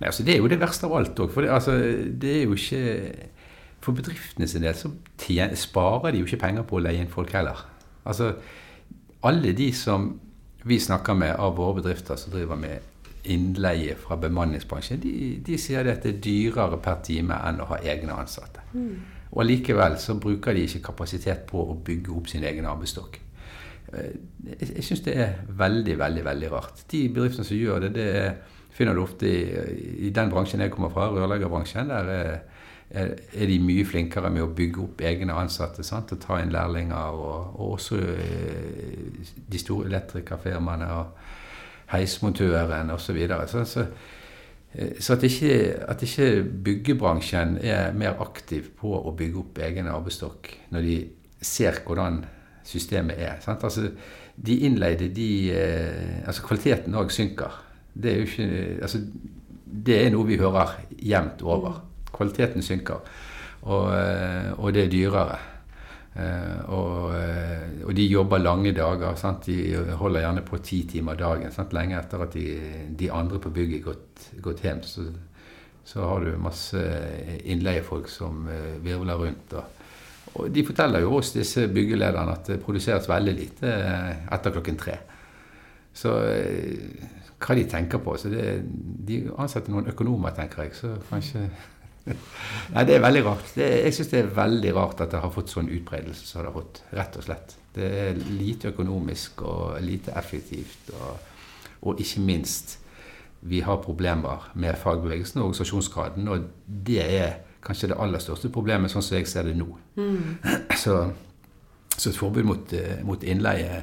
[0.00, 1.28] Nei, altså Det er jo det verste av alt òg.
[1.34, 1.76] For det, altså,
[2.22, 3.28] det er jo ikke
[3.80, 7.08] For bedriftene sin del så tjen, sparer de jo ikke penger på å leie inn
[7.08, 7.62] folk heller.
[8.04, 8.34] Altså,
[9.24, 10.10] alle de som
[10.68, 12.90] vi snakker med av våre bedrifter som driver med
[13.24, 17.70] innleie fra bemanningsbransjen, de, de sier det at det er dyrere per time enn å
[17.72, 18.64] ha egne ansatte.
[19.30, 23.20] Og allikevel så bruker de ikke kapasitet på å bygge opp sin egen arbeidsstokk.
[23.92, 24.14] Eh,
[24.60, 26.84] Jeg, syns det er veldig, veldig veldig rart.
[26.90, 28.32] De bedriftene som gjør det, det er,
[28.74, 31.88] finner du ofte i, i den bransjen jeg kommer fra, rørleggerbransjen.
[31.92, 32.38] Der er,
[32.90, 36.12] er, de mye flinkere med å bygge opp egne ansatte sant?
[36.12, 37.14] og ta inn lærlinger.
[37.14, 41.20] Og, og også eh, de store elektrikerfirmaene og
[41.92, 43.06] heismontøren osv.
[43.06, 43.46] Så, videre.
[43.48, 43.86] så, så,
[45.02, 45.54] så at ikke,
[45.90, 50.98] at ikke byggebransjen er mer aktiv på å bygge opp egen arbeidsstokk når de
[51.42, 52.20] ser hvordan
[52.64, 53.40] systemet er.
[53.42, 53.64] Sant?
[53.66, 53.90] Altså,
[54.36, 57.56] de innleide, de eh, Altså kvaliteten òg synker.
[57.94, 59.00] Det er jo ikke altså,
[59.64, 61.82] Det er noe vi hører jevnt over.
[62.12, 63.02] Kvaliteten synker.
[63.62, 65.38] Og, eh, og det er dyrere.
[66.14, 69.14] Eh, og, eh, og de jobber lange dager.
[69.18, 69.46] Sant?
[69.46, 71.52] De holder gjerne på ti timer dagen.
[71.54, 71.74] Sant?
[71.76, 72.46] Lenge etter at de,
[72.98, 74.82] de andre på bygget er gått, gått hjem.
[74.86, 75.06] Så,
[75.86, 76.80] så har du masse
[77.44, 79.54] innleiefolk som eh, virvler rundt.
[79.54, 79.86] Og,
[80.34, 84.78] og de forteller jo oss, disse byggelederne, at det produseres veldig lite eh, etter klokken
[84.80, 84.98] tre.
[85.94, 87.08] Så eh,
[87.40, 88.60] hva de tenker på så det,
[89.08, 90.76] De ansetter noen økonomer, tenker jeg.
[90.76, 91.46] Så kanskje
[92.74, 93.48] Nei, det er veldig rart.
[93.56, 96.50] Det, jeg syns det er veldig rart at det har fått sånn utbredelse som det
[96.50, 96.82] har fått.
[96.96, 97.56] Rett og slett.
[97.74, 100.92] Det er lite økonomisk og lite effektivt.
[100.98, 101.40] Og,
[101.86, 102.78] og ikke minst,
[103.40, 106.28] vi har problemer med fagbevegelsen og organisasjonsgraden.
[106.28, 109.68] Og det er kanskje det aller største problemet, sånn som jeg ser det nå.
[110.80, 111.02] Så,
[111.90, 113.82] så et forbud mot, eh, mot innleie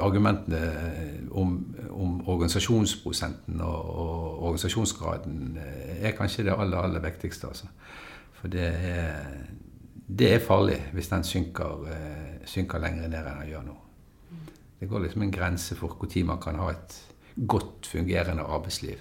[0.00, 0.60] Argumentene
[1.36, 1.50] om,
[1.90, 7.50] om organisasjonsprosenten og, og organisasjonsgraden eh, er kanskje det aller, aller viktigste.
[7.50, 7.68] Altså.
[8.38, 9.44] For det er,
[10.08, 13.76] det er farlig hvis den synker, eh, synker lenger ned enn den gjør nå.
[14.80, 16.96] Det går liksom en grense for når man kan ha et
[17.48, 18.98] godt fungerende arbeidsliv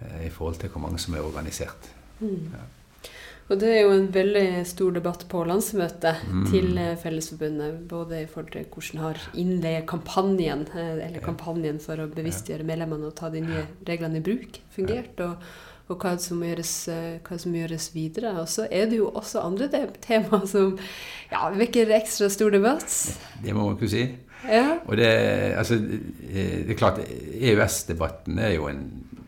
[0.00, 1.90] eh, i forhold til hvor mange som er organisert.
[3.50, 6.44] Og det er jo en veldig stor debatt på landsmøtet Mm.
[6.52, 7.80] til eh, Fellesforbundet.
[7.90, 13.16] Både i forhold til hvordan har innleiekampanjen, eh, eller kampanjen for å bevisstgjøre medlemmene og
[13.18, 15.18] ta de nye reglene i bruk, fungert.
[15.26, 15.34] Og,
[15.90, 18.36] og hva som gjøres, eh, hva som gjøres videre.
[18.38, 19.66] Og så er det jo også andre
[20.00, 20.76] temaer som
[21.32, 22.86] ja, vekker ekstra stor debatt.
[23.42, 24.04] Det må man kunne si.
[24.46, 24.78] Ja.
[24.86, 25.10] Og det,
[25.58, 28.86] altså, det er klart, EØS-debatten er jo en,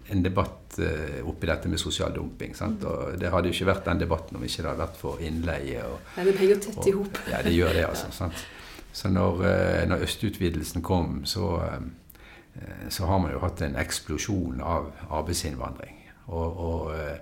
[0.09, 2.57] en debatt uh, oppi dette med sosial dumping.
[2.57, 2.85] Sant?
[2.89, 5.87] Og det hadde jo ikke vært den debatten om ikke det hadde vært for innleie.
[5.87, 7.23] Og, Nei, det henger tett i hop.
[7.31, 8.13] Ja, det gjør det, altså.
[8.23, 8.45] sant?
[8.93, 14.61] Så når, uh, når østutvidelsen kom, så, uh, så har man jo hatt en eksplosjon
[14.61, 16.03] av arbeidsinnvandring.
[16.27, 17.19] Og, og, eh,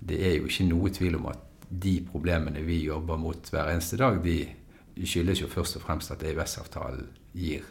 [0.00, 3.98] det er jo ikke noe tvil om at de problemene vi jobber mot hver eneste
[4.00, 7.66] dag, de skyldes jo først og fremst at EØS-avtalen gir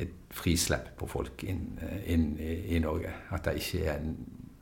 [0.00, 3.12] et frislepp på folk inn, eh, inn i, i, Norge.
[3.30, 4.14] At, en,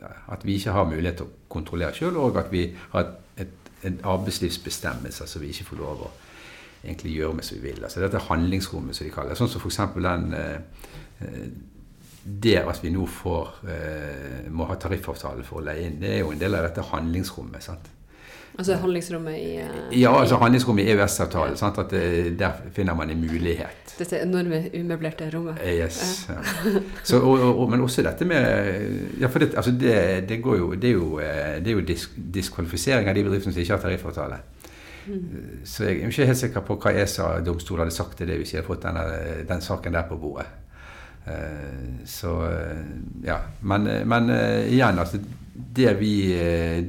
[0.05, 4.05] at, vi ikke har mulighet til å kontrollere sjøl, og at vi har et, et
[4.07, 6.13] arbeidslivsbestemmelse som vi ikke får lov å
[6.85, 7.83] egentlig gjøre med som vi vil.
[7.83, 9.41] Altså dette handlingsrommet, som de kaller det.
[9.41, 9.81] Sånn som f.eks.
[9.99, 11.49] den eh,
[12.29, 16.21] det at vi nå får, eh, må ha tariffavtale for å leie inn, det er
[16.23, 17.65] jo en del av dette handlingsrommet.
[17.65, 17.91] sant?
[18.59, 21.57] Altså handlingsrommet i uh, Ja, altså handlingsrommet i EØS-avtalen.
[21.61, 21.69] Ja.
[21.81, 23.95] at det, Der finner man en mulighet.
[23.99, 25.59] Dette enorme umøblerte rommet.
[25.65, 26.35] Eh, yes, ja.
[27.05, 28.41] Så, og, og, men også dette med
[29.21, 32.11] Ja, for det, altså det, det, jo, det er jo, eh, det er jo disk,
[32.35, 34.37] diskvalifisering av de bedriftene som ikke har tariffavtale.
[35.07, 35.21] Mm.
[35.65, 38.59] Så jeg er ikke helt sikker på hva ESA-domstolen hadde sagt til det hvis de
[38.59, 39.05] hadde fått denne,
[39.49, 40.47] den saken der på bordet.
[41.29, 42.77] Eh, så eh,
[43.25, 43.39] ja.
[43.61, 44.31] Men, eh, men
[44.69, 45.19] igjen, altså
[45.55, 46.13] det vi,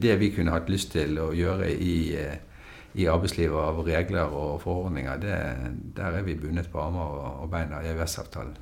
[0.02, 2.16] det vi, kunne hatt lyst til å gjøre i,
[2.94, 5.38] i arbeidslivet av regler og forordninger, det,
[5.98, 8.54] der er vi bundet på armer og bein av EØS-avtalen.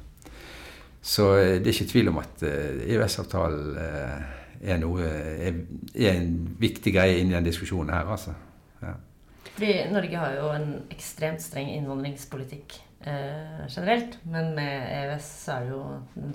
[1.04, 5.62] Så det er ikke tvil om at EØS-avtalen er, noe, er,
[5.94, 8.34] er, en viktig greie inn i den diskusjonen her, altså.
[8.82, 8.96] Ja.
[9.52, 14.18] Fordi Norge har jo en ekstremt streng innvandringspolitikk generelt.
[14.26, 15.82] Men med EØS så er det jo
[16.16, 16.32] den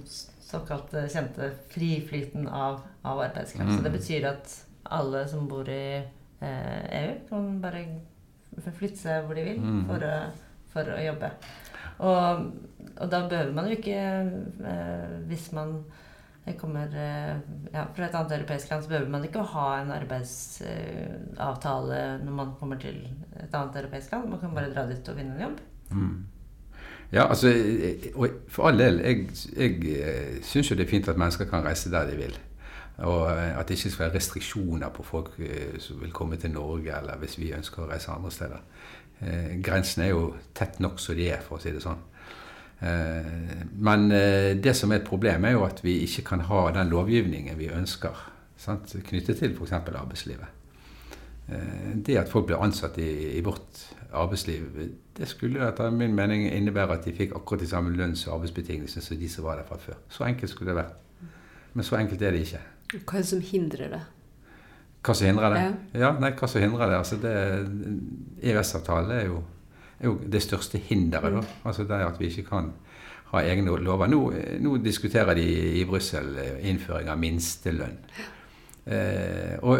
[0.52, 3.70] såkalt kjente friflyten av, av arbeidskraft.
[3.70, 3.76] Mm.
[3.76, 3.98] Så det mm.
[3.98, 6.04] betyr at alle som bor i
[6.40, 7.84] eh, EU, kan bare
[8.76, 9.82] flytte seg hvor de vil mm.
[9.88, 10.08] for, å,
[10.74, 11.28] for, å, jobbe.
[12.02, 12.24] Og,
[12.96, 14.00] og, da behøver man jo ikke
[14.66, 15.68] eh, Hvis man
[16.58, 17.36] kommer eh,
[17.70, 22.34] ja, fra et annet europeisk land, så behøver man ikke å ha en arbeidsavtale når
[22.40, 22.98] man kommer til
[23.38, 24.24] et annet europeisk land.
[24.32, 25.58] Man kan bare dra dit og vinne en jobb.
[25.92, 26.16] Mm.
[27.12, 27.52] Ja, altså,
[28.14, 29.00] og For all del.
[29.04, 32.38] Jeg, jeg eh, syns jo det er fint at mennesker kan reise der de vil.
[33.04, 36.50] Og eh, at det ikke skal være restriksjoner på folk eh, som vil komme til
[36.50, 38.64] Norge, eller hvis vi ønsker å reise andre steder.
[39.22, 42.00] Eh, grensene er jo tett nok som de er, for å si det sånn.
[42.82, 46.64] Eh, men eh, det som er et problem, er jo at vi ikke kan ha
[46.74, 48.24] den lovgivningen vi ønsker,
[48.58, 48.96] sant?
[49.10, 49.76] knyttet til f.eks.
[49.78, 50.58] arbeidslivet.
[52.06, 53.80] Det at folk blir ansatt i, i vårt
[54.12, 54.64] arbeidsliv,
[55.16, 59.02] det skulle etter min mening innebære at de fikk akkurat de samme lønns- og arbeidsbetingelsene
[59.02, 59.94] som de som var der fra før.
[60.08, 61.30] Så enkelt skulle det vært.
[61.74, 62.60] Men så enkelt er det ikke.
[62.92, 64.02] Hva er det som hindrer det?
[65.02, 65.62] Hva som hindrer det?
[65.62, 66.98] Ja, ja nei, hva som hindrer det?
[66.98, 67.16] Altså
[68.42, 69.32] EØS-avtalen er,
[70.00, 71.32] er, jo det største hinderet.
[71.32, 71.42] da.
[71.64, 72.72] Altså det er at vi ikke kan
[73.32, 74.06] ha egne lover.
[74.06, 74.20] Nå,
[74.60, 75.48] nå diskuterer de
[75.80, 77.98] i Brussel innføring av minstelønn.
[78.84, 79.78] Eh, og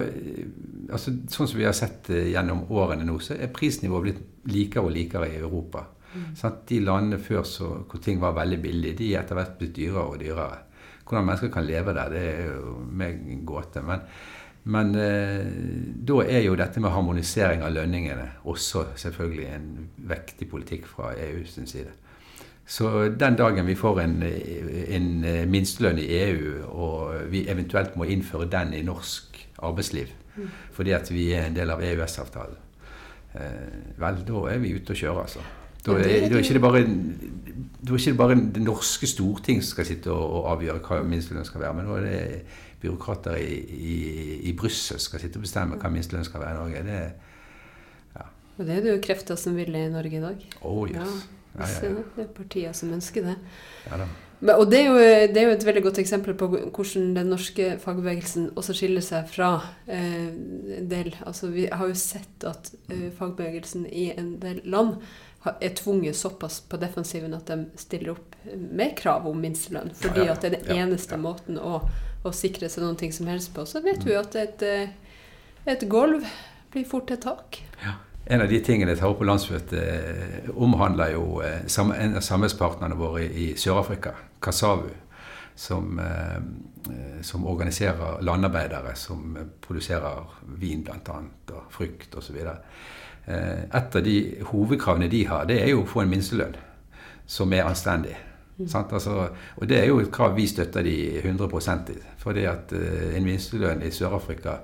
[0.93, 4.87] altså, Sånn som vi har sett eh, gjennom årene nå, så er prisnivået blitt likere
[4.87, 5.87] og likere i Europa.
[6.13, 6.29] Mm.
[6.39, 9.75] Sånn, de landene før så, hvor ting var veldig billig, de er etter hvert blitt
[9.79, 10.61] dyrere og dyrere.
[11.03, 13.83] Hvordan mennesker kan leve der, det er jo meg en gåte.
[13.87, 14.05] Men,
[14.73, 15.51] men eh,
[15.99, 19.69] da er jo dette med harmonisering av lønningene også selvfølgelig en
[20.13, 21.91] vektig politikk fra EU sin side.
[22.67, 25.09] Så den dagen vi får en, en
[25.51, 30.49] minstelønn i EU, og vi eventuelt må innføre den i norsk arbeidsliv mm.
[30.73, 32.57] fordi at vi er en del av EØS-avtalen,
[33.35, 35.45] eh, vel, da er vi ute å kjøre, altså.
[35.83, 36.81] Da er, da er ikke det bare
[37.83, 41.47] da er ikke bare det norske storting som skal sitte og, og avgjøre hva minstelønn
[41.49, 43.97] skal være, men da er det byråkrater i, i,
[44.51, 46.83] i Brussel som skal sitte og bestemme hva minstelønn skal være i Norge.
[46.87, 47.01] Det,
[48.15, 48.27] ja.
[48.57, 50.47] Og det er det jo krefter som vil i Norge i dag.
[50.63, 50.99] Oh, yes.
[51.03, 51.42] Ja.
[51.59, 52.05] Ja, ja, ja.
[52.17, 53.39] Det er partier som ønsker det.
[53.91, 54.95] Ja, og det er, jo,
[55.31, 59.29] det er, jo, et veldig godt eksempel på hvordan den norske fagbevegelsen også skiller seg
[59.31, 59.53] fra
[59.87, 60.33] eh,
[60.81, 64.97] en del Altså vi har jo sett at eh, fagbevegelsen i en del land
[65.61, 69.91] er tvunget såpass på defensiven at de stiller opp med krav om minstelønn.
[69.95, 71.81] Fordi at det er den eneste måten å,
[72.23, 73.67] å, sikre seg noen ting som helst på.
[73.67, 75.27] Så vet vi jo at et, eh,
[75.67, 76.27] et gulv
[76.73, 77.59] blir fort et tak.
[77.83, 77.99] Ja.
[78.25, 82.23] En av de tingene jeg tar opp på landsmøtet, eh, omhandler jo eh, en av
[82.23, 84.93] samarbeidspartnerne våre i Sør-Afrika, Kasavu,
[85.59, 86.39] som, eh,
[87.21, 90.23] som, organiserer landarbeidere som produserer
[90.59, 91.19] vin bl.a.
[91.51, 92.39] og frukt osv.
[93.27, 94.17] Et av de
[94.51, 96.57] hovedkravene de har, det er jo å få en minstelønn
[97.27, 98.17] som er anstendig.
[98.67, 98.93] Sant?
[98.93, 102.01] Altså, og det er jo et krav vi støtter de 100 i.
[102.19, 104.59] Fordi at en minstelønn i Sør-Afrika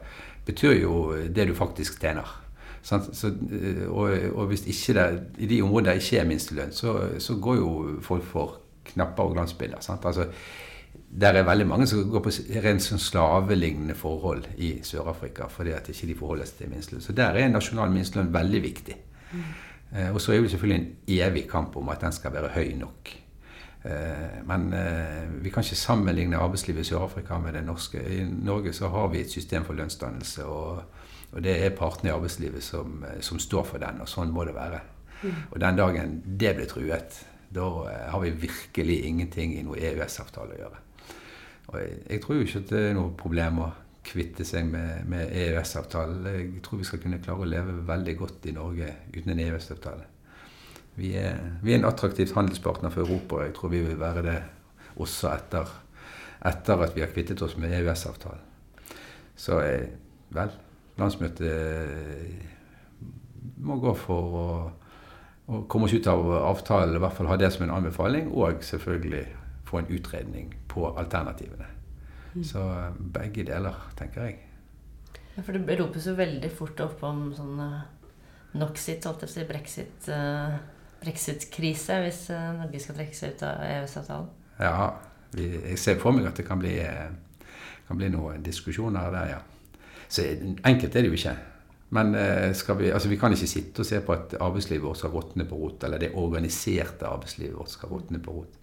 [0.46, 2.47] betyr jo det du faktisk tjener.
[2.83, 5.07] Så, uh, og, og, hvis ikke det,
[5.39, 7.70] i de områdene der ikke er minstelønn, så, så, går jo
[8.03, 8.59] folk for
[8.93, 9.81] knapper og glansbilder.
[9.81, 10.05] Sant?
[10.05, 10.29] Altså,
[11.20, 12.33] der er veldig mange som går på
[12.64, 17.05] rent sånn slavelignende forhold i Sør-Afrika fordi at ikke de forholder seg til minstelønn.
[17.05, 18.97] Så der er nasjonal minstelønn veldig viktig.
[19.33, 19.47] Mm.
[19.97, 22.74] Eh, og så er det selvfølgelig en evig kamp om at den skal være høy
[22.81, 23.14] nok.
[23.89, 28.03] Eh, men eh, vi kan ikke sammenligne arbeidslivet i Sør-Afrika med det norske.
[28.03, 30.83] I Norge så har vi et system for lønnsdannelse, og,
[31.33, 34.55] og det er partene i arbeidslivet som, som, står for den, og sånn må det
[34.57, 34.81] være.
[35.22, 35.35] Mm.
[35.51, 37.18] Og den dagen det blir truet,
[37.53, 37.66] da
[38.12, 40.81] har vi virkelig ingenting i noe EØS-avtale å gjøre.
[41.68, 43.70] Og jeg, jeg, tror ikke at det er noe problem å
[44.09, 46.29] kvitte seg med, med EØS-avtalen.
[46.33, 50.07] Jeg tror vi skal kunne klare å leve veldig godt i Norge uten en EØS-avtale.
[50.99, 51.12] Vi,
[51.62, 54.39] vi, er en attraktivt handelspartner for Europa, og jeg tror vi vil være det
[54.99, 55.74] også etter,
[56.49, 58.47] etter at vi har kvittet oss med EØS-avtalen.
[59.39, 59.93] Så eh,
[60.35, 60.51] vel,
[60.99, 62.49] landsmøtet
[63.59, 64.46] må gå for å,
[65.49, 68.62] å komme oss ut av avtalen, i hvert fall ha det som en anbefaling, og
[68.64, 69.24] selvfølgelig
[69.68, 71.68] få en utredning på alternativene.
[72.34, 72.44] Mm.
[72.44, 74.38] Så eh, begge deler, tenker jeg.
[75.36, 77.78] Ja, For det ropes jo veldig fort opp om sånn uh,
[78.59, 80.57] Noxit, holdt jeg på å si, brexit, uh,
[81.03, 84.32] brexit-krise, hvis uh, Norge skal trekke seg ut av EØS-avtalen?
[84.59, 84.88] Ja,
[85.36, 86.74] vi, jeg ser for meg at det kan bli,
[87.86, 89.44] kan bli noen diskusjoner der, ja.
[90.09, 90.24] Så
[90.66, 91.36] enkelt er det jo ikke.
[91.96, 95.46] Men vi, altså vi, kan ikke sitte og se på at arbeidslivet vårt skal råtne
[95.48, 98.59] på rot, eller det organiserte arbeidslivet vårt skal råtne på rot.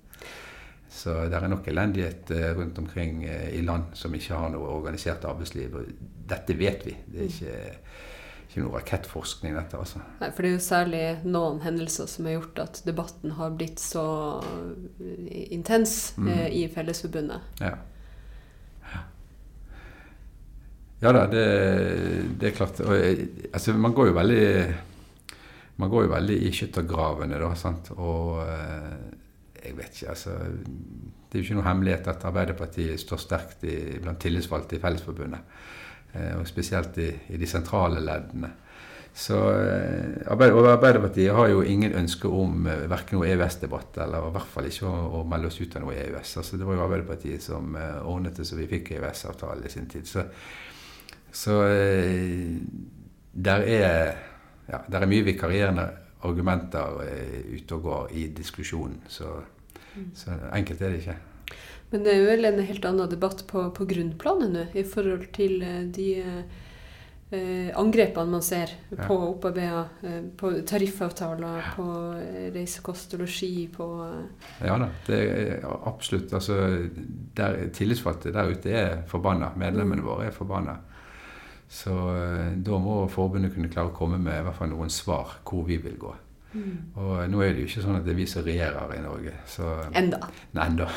[0.95, 4.69] Så det er nok elendighet eh, rundt omkring eh, i land som ikke har noe
[4.77, 5.73] organisert arbeidsliv.
[5.75, 5.89] Og
[6.29, 6.93] dette vet vi.
[7.11, 7.55] Det er ikke,
[8.45, 9.81] ikke noe rakettforskning, dette.
[9.81, 9.99] altså.
[10.21, 13.83] Nei, For det er jo særlig noen hendelser som har gjort at debatten har blitt
[13.83, 14.05] så
[15.51, 16.31] intens mm.
[16.31, 17.51] eh, i Fellesforbundet.
[17.59, 17.75] Ja.
[21.01, 21.45] Ja da, det,
[22.39, 22.79] det, er klart.
[22.85, 24.45] Og, eh, altså, man går jo veldig
[25.75, 27.51] man går jo veldig i skyttergravene, da.
[27.59, 27.91] sant?
[27.99, 28.39] Og
[29.65, 33.75] jeg vet ikke, altså Det er jo ikke noe hemmelighet at Arbeiderpartiet står sterkt i,
[33.99, 35.57] blant tillitsvalgte i Fellesforbundet.
[36.15, 38.51] Eh, og spesielt i, i, de sentrale leddene.
[39.15, 44.35] Så eh, og Arbeiderpartiet har jo ingen ønske om eh, verken noe EØS-debatt eller i
[44.37, 46.37] hvert fall ikke å, å, melde oss ut av noe EØS.
[46.41, 49.89] Altså, det var jo Arbeiderpartiet som eh, ordnet det så vi fikk EØS-avtale i sin
[49.91, 50.07] tid.
[50.07, 50.23] Så,
[51.36, 52.55] så eh,
[53.36, 54.15] der er,
[54.69, 55.89] ja, der er mye vikarierende
[56.25, 59.03] argumenter eh, ute og går i diskusjonen.
[59.11, 59.33] Så
[60.15, 61.17] så enkelt er det ikke.
[61.93, 65.61] Men det er vel en helt annen debatt på, på grunnplanet nå, i forhold til
[65.63, 69.05] eh, de eh, angrepene man ser ja.
[69.05, 71.69] på opparbeida eh, på tariffavtaler, ja.
[71.77, 71.86] på
[72.55, 74.49] reisekost og losji, på eh.
[74.65, 76.33] Ja da, det er absolutt.
[76.33, 76.59] Altså,
[77.38, 79.53] der, tillitsvalgte der ute er forbanna.
[79.55, 80.09] Medlemmene mm.
[80.09, 80.79] våre er forbanna.
[81.70, 81.93] Så
[82.66, 85.80] da må forbundet kunne klare å komme med i hvert fall noen svar hvor vi
[85.82, 86.13] vil gå.
[86.55, 86.76] Mm.
[86.95, 89.34] Og nå er det jo ikke sånn at det er vi som regjerer i Norge.
[89.49, 90.22] Så, enda.
[90.55, 90.88] Nei, enda.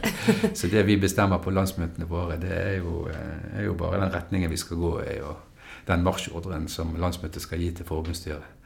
[0.58, 4.14] så det vi bestemmer på landsmøtene våre, det er jo, eh, er jo, bare den
[4.14, 8.56] retningen vi skal gå i, og den marsjordren som landsmøtet skal gi til forbundsstyret.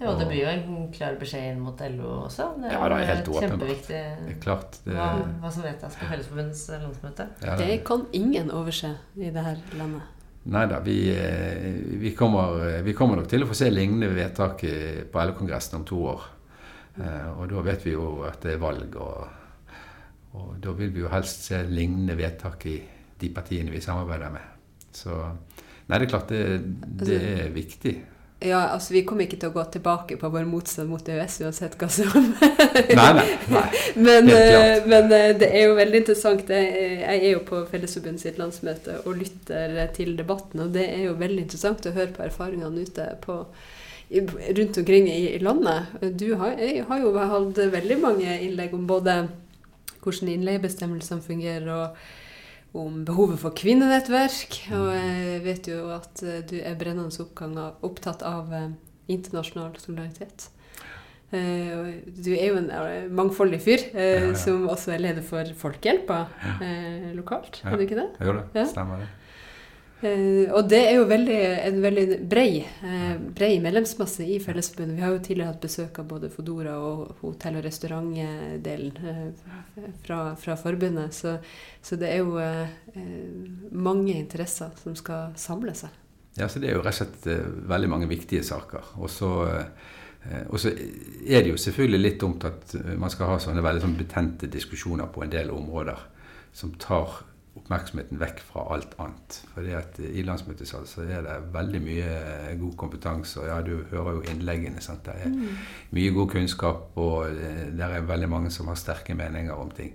[0.00, 2.48] Ja, og Det blir jo en klar beskjed inn mot LO også.
[2.58, 5.06] Det er, ja, det er helt kjempeviktig det er klart, det, hva,
[5.38, 7.28] hva, som vedtas på Fellesforbundets landsmøte.
[7.44, 10.10] Ja, det, det kan ingen overse i det her landet.
[10.44, 11.70] Nei da, vi, eh,
[12.00, 14.64] vi, kommer, vi, kommer, nok til å få se lignende vedtak
[15.10, 16.26] på LO-kongressen om to år.
[17.00, 19.78] Eh, og da vet vi jo at det er valg, og,
[20.36, 22.76] og, da vil vi jo helst se lignende vedtak i
[23.18, 24.52] de partiene vi samarbeider med.
[24.94, 26.42] Så nei, det er klart det,
[26.84, 27.94] det altså- er viktig.
[28.44, 31.76] Ja, altså Vi kommer ikke til å gå tilbake på vår motstand mot EØS uansett
[31.80, 33.28] hva som Nei, nei.
[33.52, 33.64] nei.
[34.06, 36.50] men, uh, men uh, det er jo veldig interessant.
[36.52, 40.66] Jeg, jeg er jo på Fellesforbundet sitt landsmøte og lytter til debatten.
[40.66, 43.38] Og det er jo veldig interessant å høre på erfaringene ute på,
[44.12, 45.94] rundt omkring i, i landet.
[46.12, 49.22] Du har, har, jo hatt veldig mange innlegg om både
[50.04, 51.72] hvordan innleiebestemmelsene fungerer.
[51.72, 52.23] og
[52.74, 54.58] om behovet for kvinnenettverk.
[54.74, 58.72] Og jeg vet jo at eh, du er brennende opptatt av eh,
[59.14, 60.48] internasjonal solidaritet.
[61.34, 62.70] Eh, du er jo en
[63.14, 64.32] mangfoldig fyr, ja, ja.
[64.38, 66.24] som også er leder for Folkehjelpa
[67.14, 67.62] lokalt.
[67.64, 68.08] Er du ikke det?
[68.22, 69.12] Jo det, stemmer det.
[70.04, 71.38] Uh, og det er jo veldig,
[71.68, 74.98] en veldig brei, uh, brei medlemsmasse i Fellesforbundet.
[74.98, 80.20] Vi har jo tidligere hatt besøk av både Fodora og hotell- og restaurantdelen uh, fra,
[80.40, 81.16] fra, forbundet.
[81.16, 81.38] Så,
[81.82, 82.38] så, det er jo
[83.72, 85.90] mange interesser som skal samle seg.
[86.38, 88.96] Ja, så Det er jo rett og slett veldig mange viktige saker.
[88.98, 89.34] Og så
[90.30, 90.66] Eh,
[91.26, 94.48] er det jo selvfølgelig litt dumt at eh, man skal ha sånne veldig sånn betente
[94.48, 96.00] diskusjoner på en del områder
[96.56, 97.20] som tar
[97.64, 99.38] oppmerksomheten vekk fra alt annet.
[99.54, 102.10] Fordi at I landsmøtesal så er det veldig mye
[102.60, 103.40] god kompetanse.
[103.40, 104.80] og ja, Du hører jo innleggene.
[104.80, 105.04] sant?
[105.04, 105.56] Det er mm.
[105.96, 109.94] mye god kunnskap, og det er veldig mange som har sterke meninger om ting.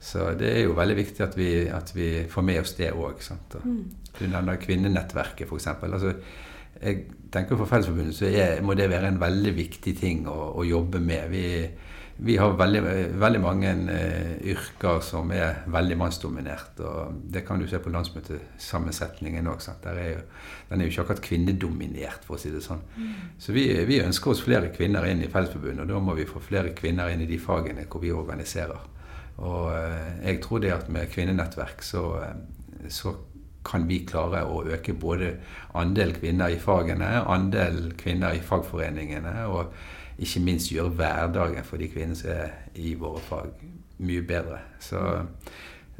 [0.00, 3.20] Så det er jo veldig viktig at vi, at vi får med oss det òg.
[3.64, 3.90] Mm.
[4.18, 5.66] Du nevner kvinnenettverket, f.eks.
[5.66, 6.14] Altså,
[6.80, 10.64] jeg tenker For Fellesforbundet så er, må det være en veldig viktig ting å, å
[10.64, 11.28] jobbe med.
[11.32, 11.44] Vi,
[12.22, 12.80] vi har veldig,
[13.16, 16.80] veldig mange eh, yrker som er veldig mannsdominert.
[16.84, 19.64] og Det kan du se på landsmøtesammensetningen òg.
[19.84, 22.82] Den er jo ikke akkurat kvinnedominert, for å si det sånn.
[22.96, 23.14] Mm.
[23.40, 26.42] Så vi, vi, ønsker oss flere kvinner inn i Fellesforbundet, og da må vi få
[26.44, 28.84] flere kvinner inn i de fagene hvor vi organiserer.
[29.40, 33.14] Og eh, jeg tror det at med kvinnenettverk så, uh, så
[33.64, 35.32] kan vi klare å øke både
[35.76, 39.72] andel kvinner i fagene, andel kvinner i fagforeningene, og
[40.20, 43.52] ikke minst gjøre hverdagen for de kvinnene som er i våre fag,
[44.04, 44.60] mye bedre.
[44.82, 45.00] Så,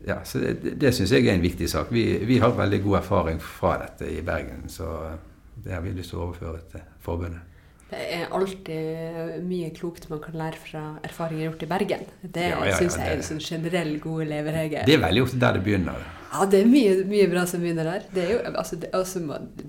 [0.06, 1.92] ja, så det, det syns jeg er en viktig sak.
[1.92, 4.90] Vi, vi, har veldig god erfaring fra dette i Bergen, så
[5.60, 7.46] det har vi lyst til å overføre til forbundet.
[7.90, 12.04] Det er alltid mye klokt man kan lære fra erfaringer gjort i Bergen.
[12.22, 14.86] Det ja, ja, ja, syns jeg er en sånn generell god leveregel.
[14.86, 16.04] Det er veldig ofte der det begynner.
[16.31, 18.05] Ja, det er mye, mye, bra som begynner der.
[18.14, 19.20] Det er jo, altså, det, altså,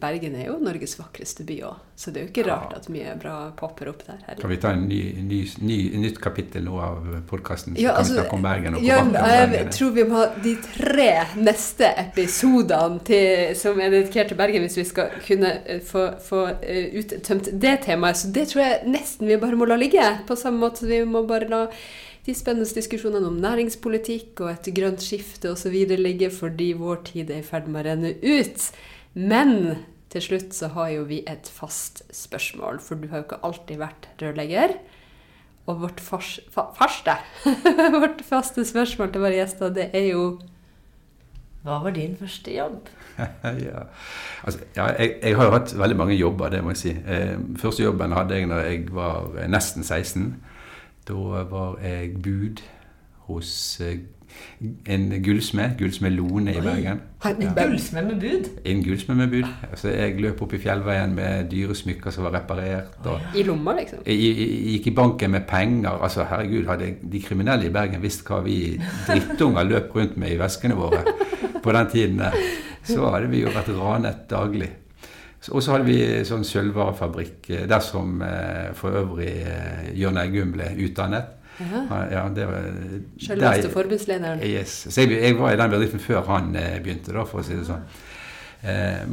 [0.02, 3.16] Bergen er jo Norges vakreste by òg, så det er jo ikke rart at mye
[3.22, 4.20] bra popper opp der.
[4.28, 4.42] Heller.
[4.44, 7.80] Kan vi ta en ny, ny, ny, nytt kapittel nå av podkasten?
[7.82, 8.78] Ja, kan vi altså, snakke om Bergen?
[8.78, 9.00] Og ja,
[9.56, 11.10] jeg tror vi må ha de tre
[11.42, 16.46] neste episodene til, som er dedikert til Bergen, hvis vi skal kunne eh, få, få
[16.62, 18.22] uh, uttømt det temaet.
[18.22, 20.06] Så det tror jeg nesten vi bare må la ligge.
[20.30, 21.66] På samme måte vi må bare la
[22.26, 25.74] de spennende diskusjonene om næringspolitikk og et grønt skifte osv.
[25.98, 28.68] ligger fordi vår tid er i ferd med å renne ut.
[29.18, 29.56] Men
[30.12, 33.82] til slutt så har jo vi et fast spørsmål, for du har jo ikke alltid
[33.82, 34.76] vært rørlegger.
[35.70, 37.16] Og vårt fars, fa, farste,
[38.02, 40.26] vårt faste spørsmål til våre gjester, det er jo
[41.62, 42.88] Hva var din første jobb?
[43.68, 43.84] ja,
[44.44, 46.94] altså, ja jeg, jeg, har jo hatt veldig mange jobber, det må jeg si.
[47.06, 50.32] Eh, første jobben hadde jeg da jeg var nesten 16.
[51.08, 52.62] Da var jeg bud
[53.28, 54.02] hos eh,
[54.86, 57.02] en gullsmed, gullsmed Lone i Bergen.
[57.26, 58.50] En gullsmed med bud?
[58.66, 59.48] En gullsmed med bud.
[59.70, 62.96] Altså, jeg løp opp i fjellveien med dyre smykker som var reparert.
[63.36, 64.04] I lomma, liksom?
[64.06, 65.98] Jeg, gikk i banken med penger.
[65.98, 68.60] Altså, herregud, hadde de kriminelle i Bergen visst hva vi
[69.08, 71.04] drittunger løp rundt med i veskene våre
[71.64, 72.24] på den tiden,
[72.88, 74.70] så hadde vi jo vært ranet daglig.
[75.50, 80.54] Og så hadde vi sånn sølvvarefabrikk eh, der som eh, for øvrig eh, Jørn Eggum
[80.54, 81.38] ble utdannet.
[81.62, 82.64] Ja, det var
[83.22, 84.40] Selveste forbundslederen?
[84.42, 84.88] Yes.
[84.90, 87.68] Så jeg, jeg, var i den bedriften før han begynte, da, for å si det
[87.68, 87.84] sånn.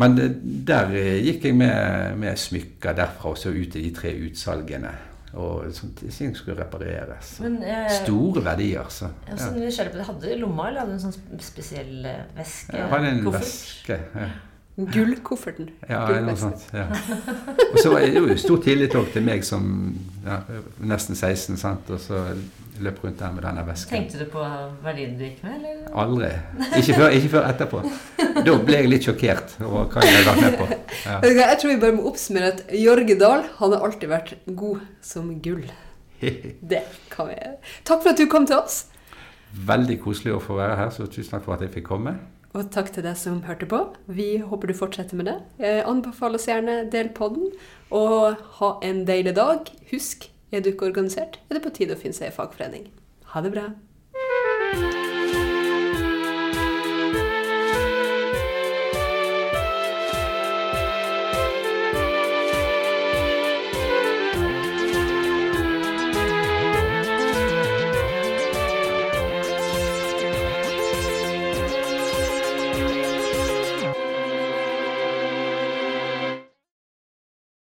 [0.01, 0.17] Men
[0.65, 0.95] der
[1.27, 4.95] gikk jeg med, med smykker derfra og så ut til de tre utsalgene.
[5.37, 7.35] Og sånt, ting skulle repareres.
[7.45, 8.89] Men, eh, Store verdier.
[8.89, 9.37] Så, ja.
[9.37, 10.05] så ja.
[10.07, 12.07] Hadde du lomma, eller hadde du en sånn spesiell
[12.39, 12.79] veske?
[12.79, 13.45] Jeg hadde en Koffert?
[13.45, 13.99] veske.
[14.15, 14.31] Ja.
[14.79, 15.73] Gullkofferten.
[15.91, 16.69] Ja, noe sånt.
[16.71, 16.87] Ja.
[17.73, 19.65] Og så var det jo stor tillit til meg som
[20.23, 20.37] ja,
[20.79, 21.91] nesten 16, sant?
[21.91, 22.21] og så
[22.79, 23.97] løp rundt der med denne vesken.
[23.97, 24.45] Tenkte du på
[24.85, 25.57] verdien du gikk med?
[25.59, 25.89] eller?
[25.99, 26.31] Aldri.
[26.79, 27.83] Ikke før, ikke før, etterpå.
[28.47, 30.71] Da ble jeg litt sjokkert over hva jeg hadde vært med på.
[31.09, 31.19] Ja.
[31.27, 35.35] Jeg tror vi bare må oppsummere at Jorge Dahl han har alltid vært god som
[35.43, 35.67] gull.
[36.71, 37.37] Det kan vi
[37.87, 38.85] Takk for at du kom til oss.
[39.69, 42.19] Veldig koselig å få være her, så tusen takk for at jeg fikk komme.
[42.57, 43.81] Og takk til deg som hørte på.
[44.09, 45.37] Vi håper du fortsetter med det.
[45.61, 47.51] Jeg anbefaler oss gjerne del podden,
[47.93, 49.69] og ha en deilig dag.
[49.93, 52.89] Husk, er du ikke organisert, er det på tide å finne seg i fagforening.
[53.35, 53.69] Ha det bra.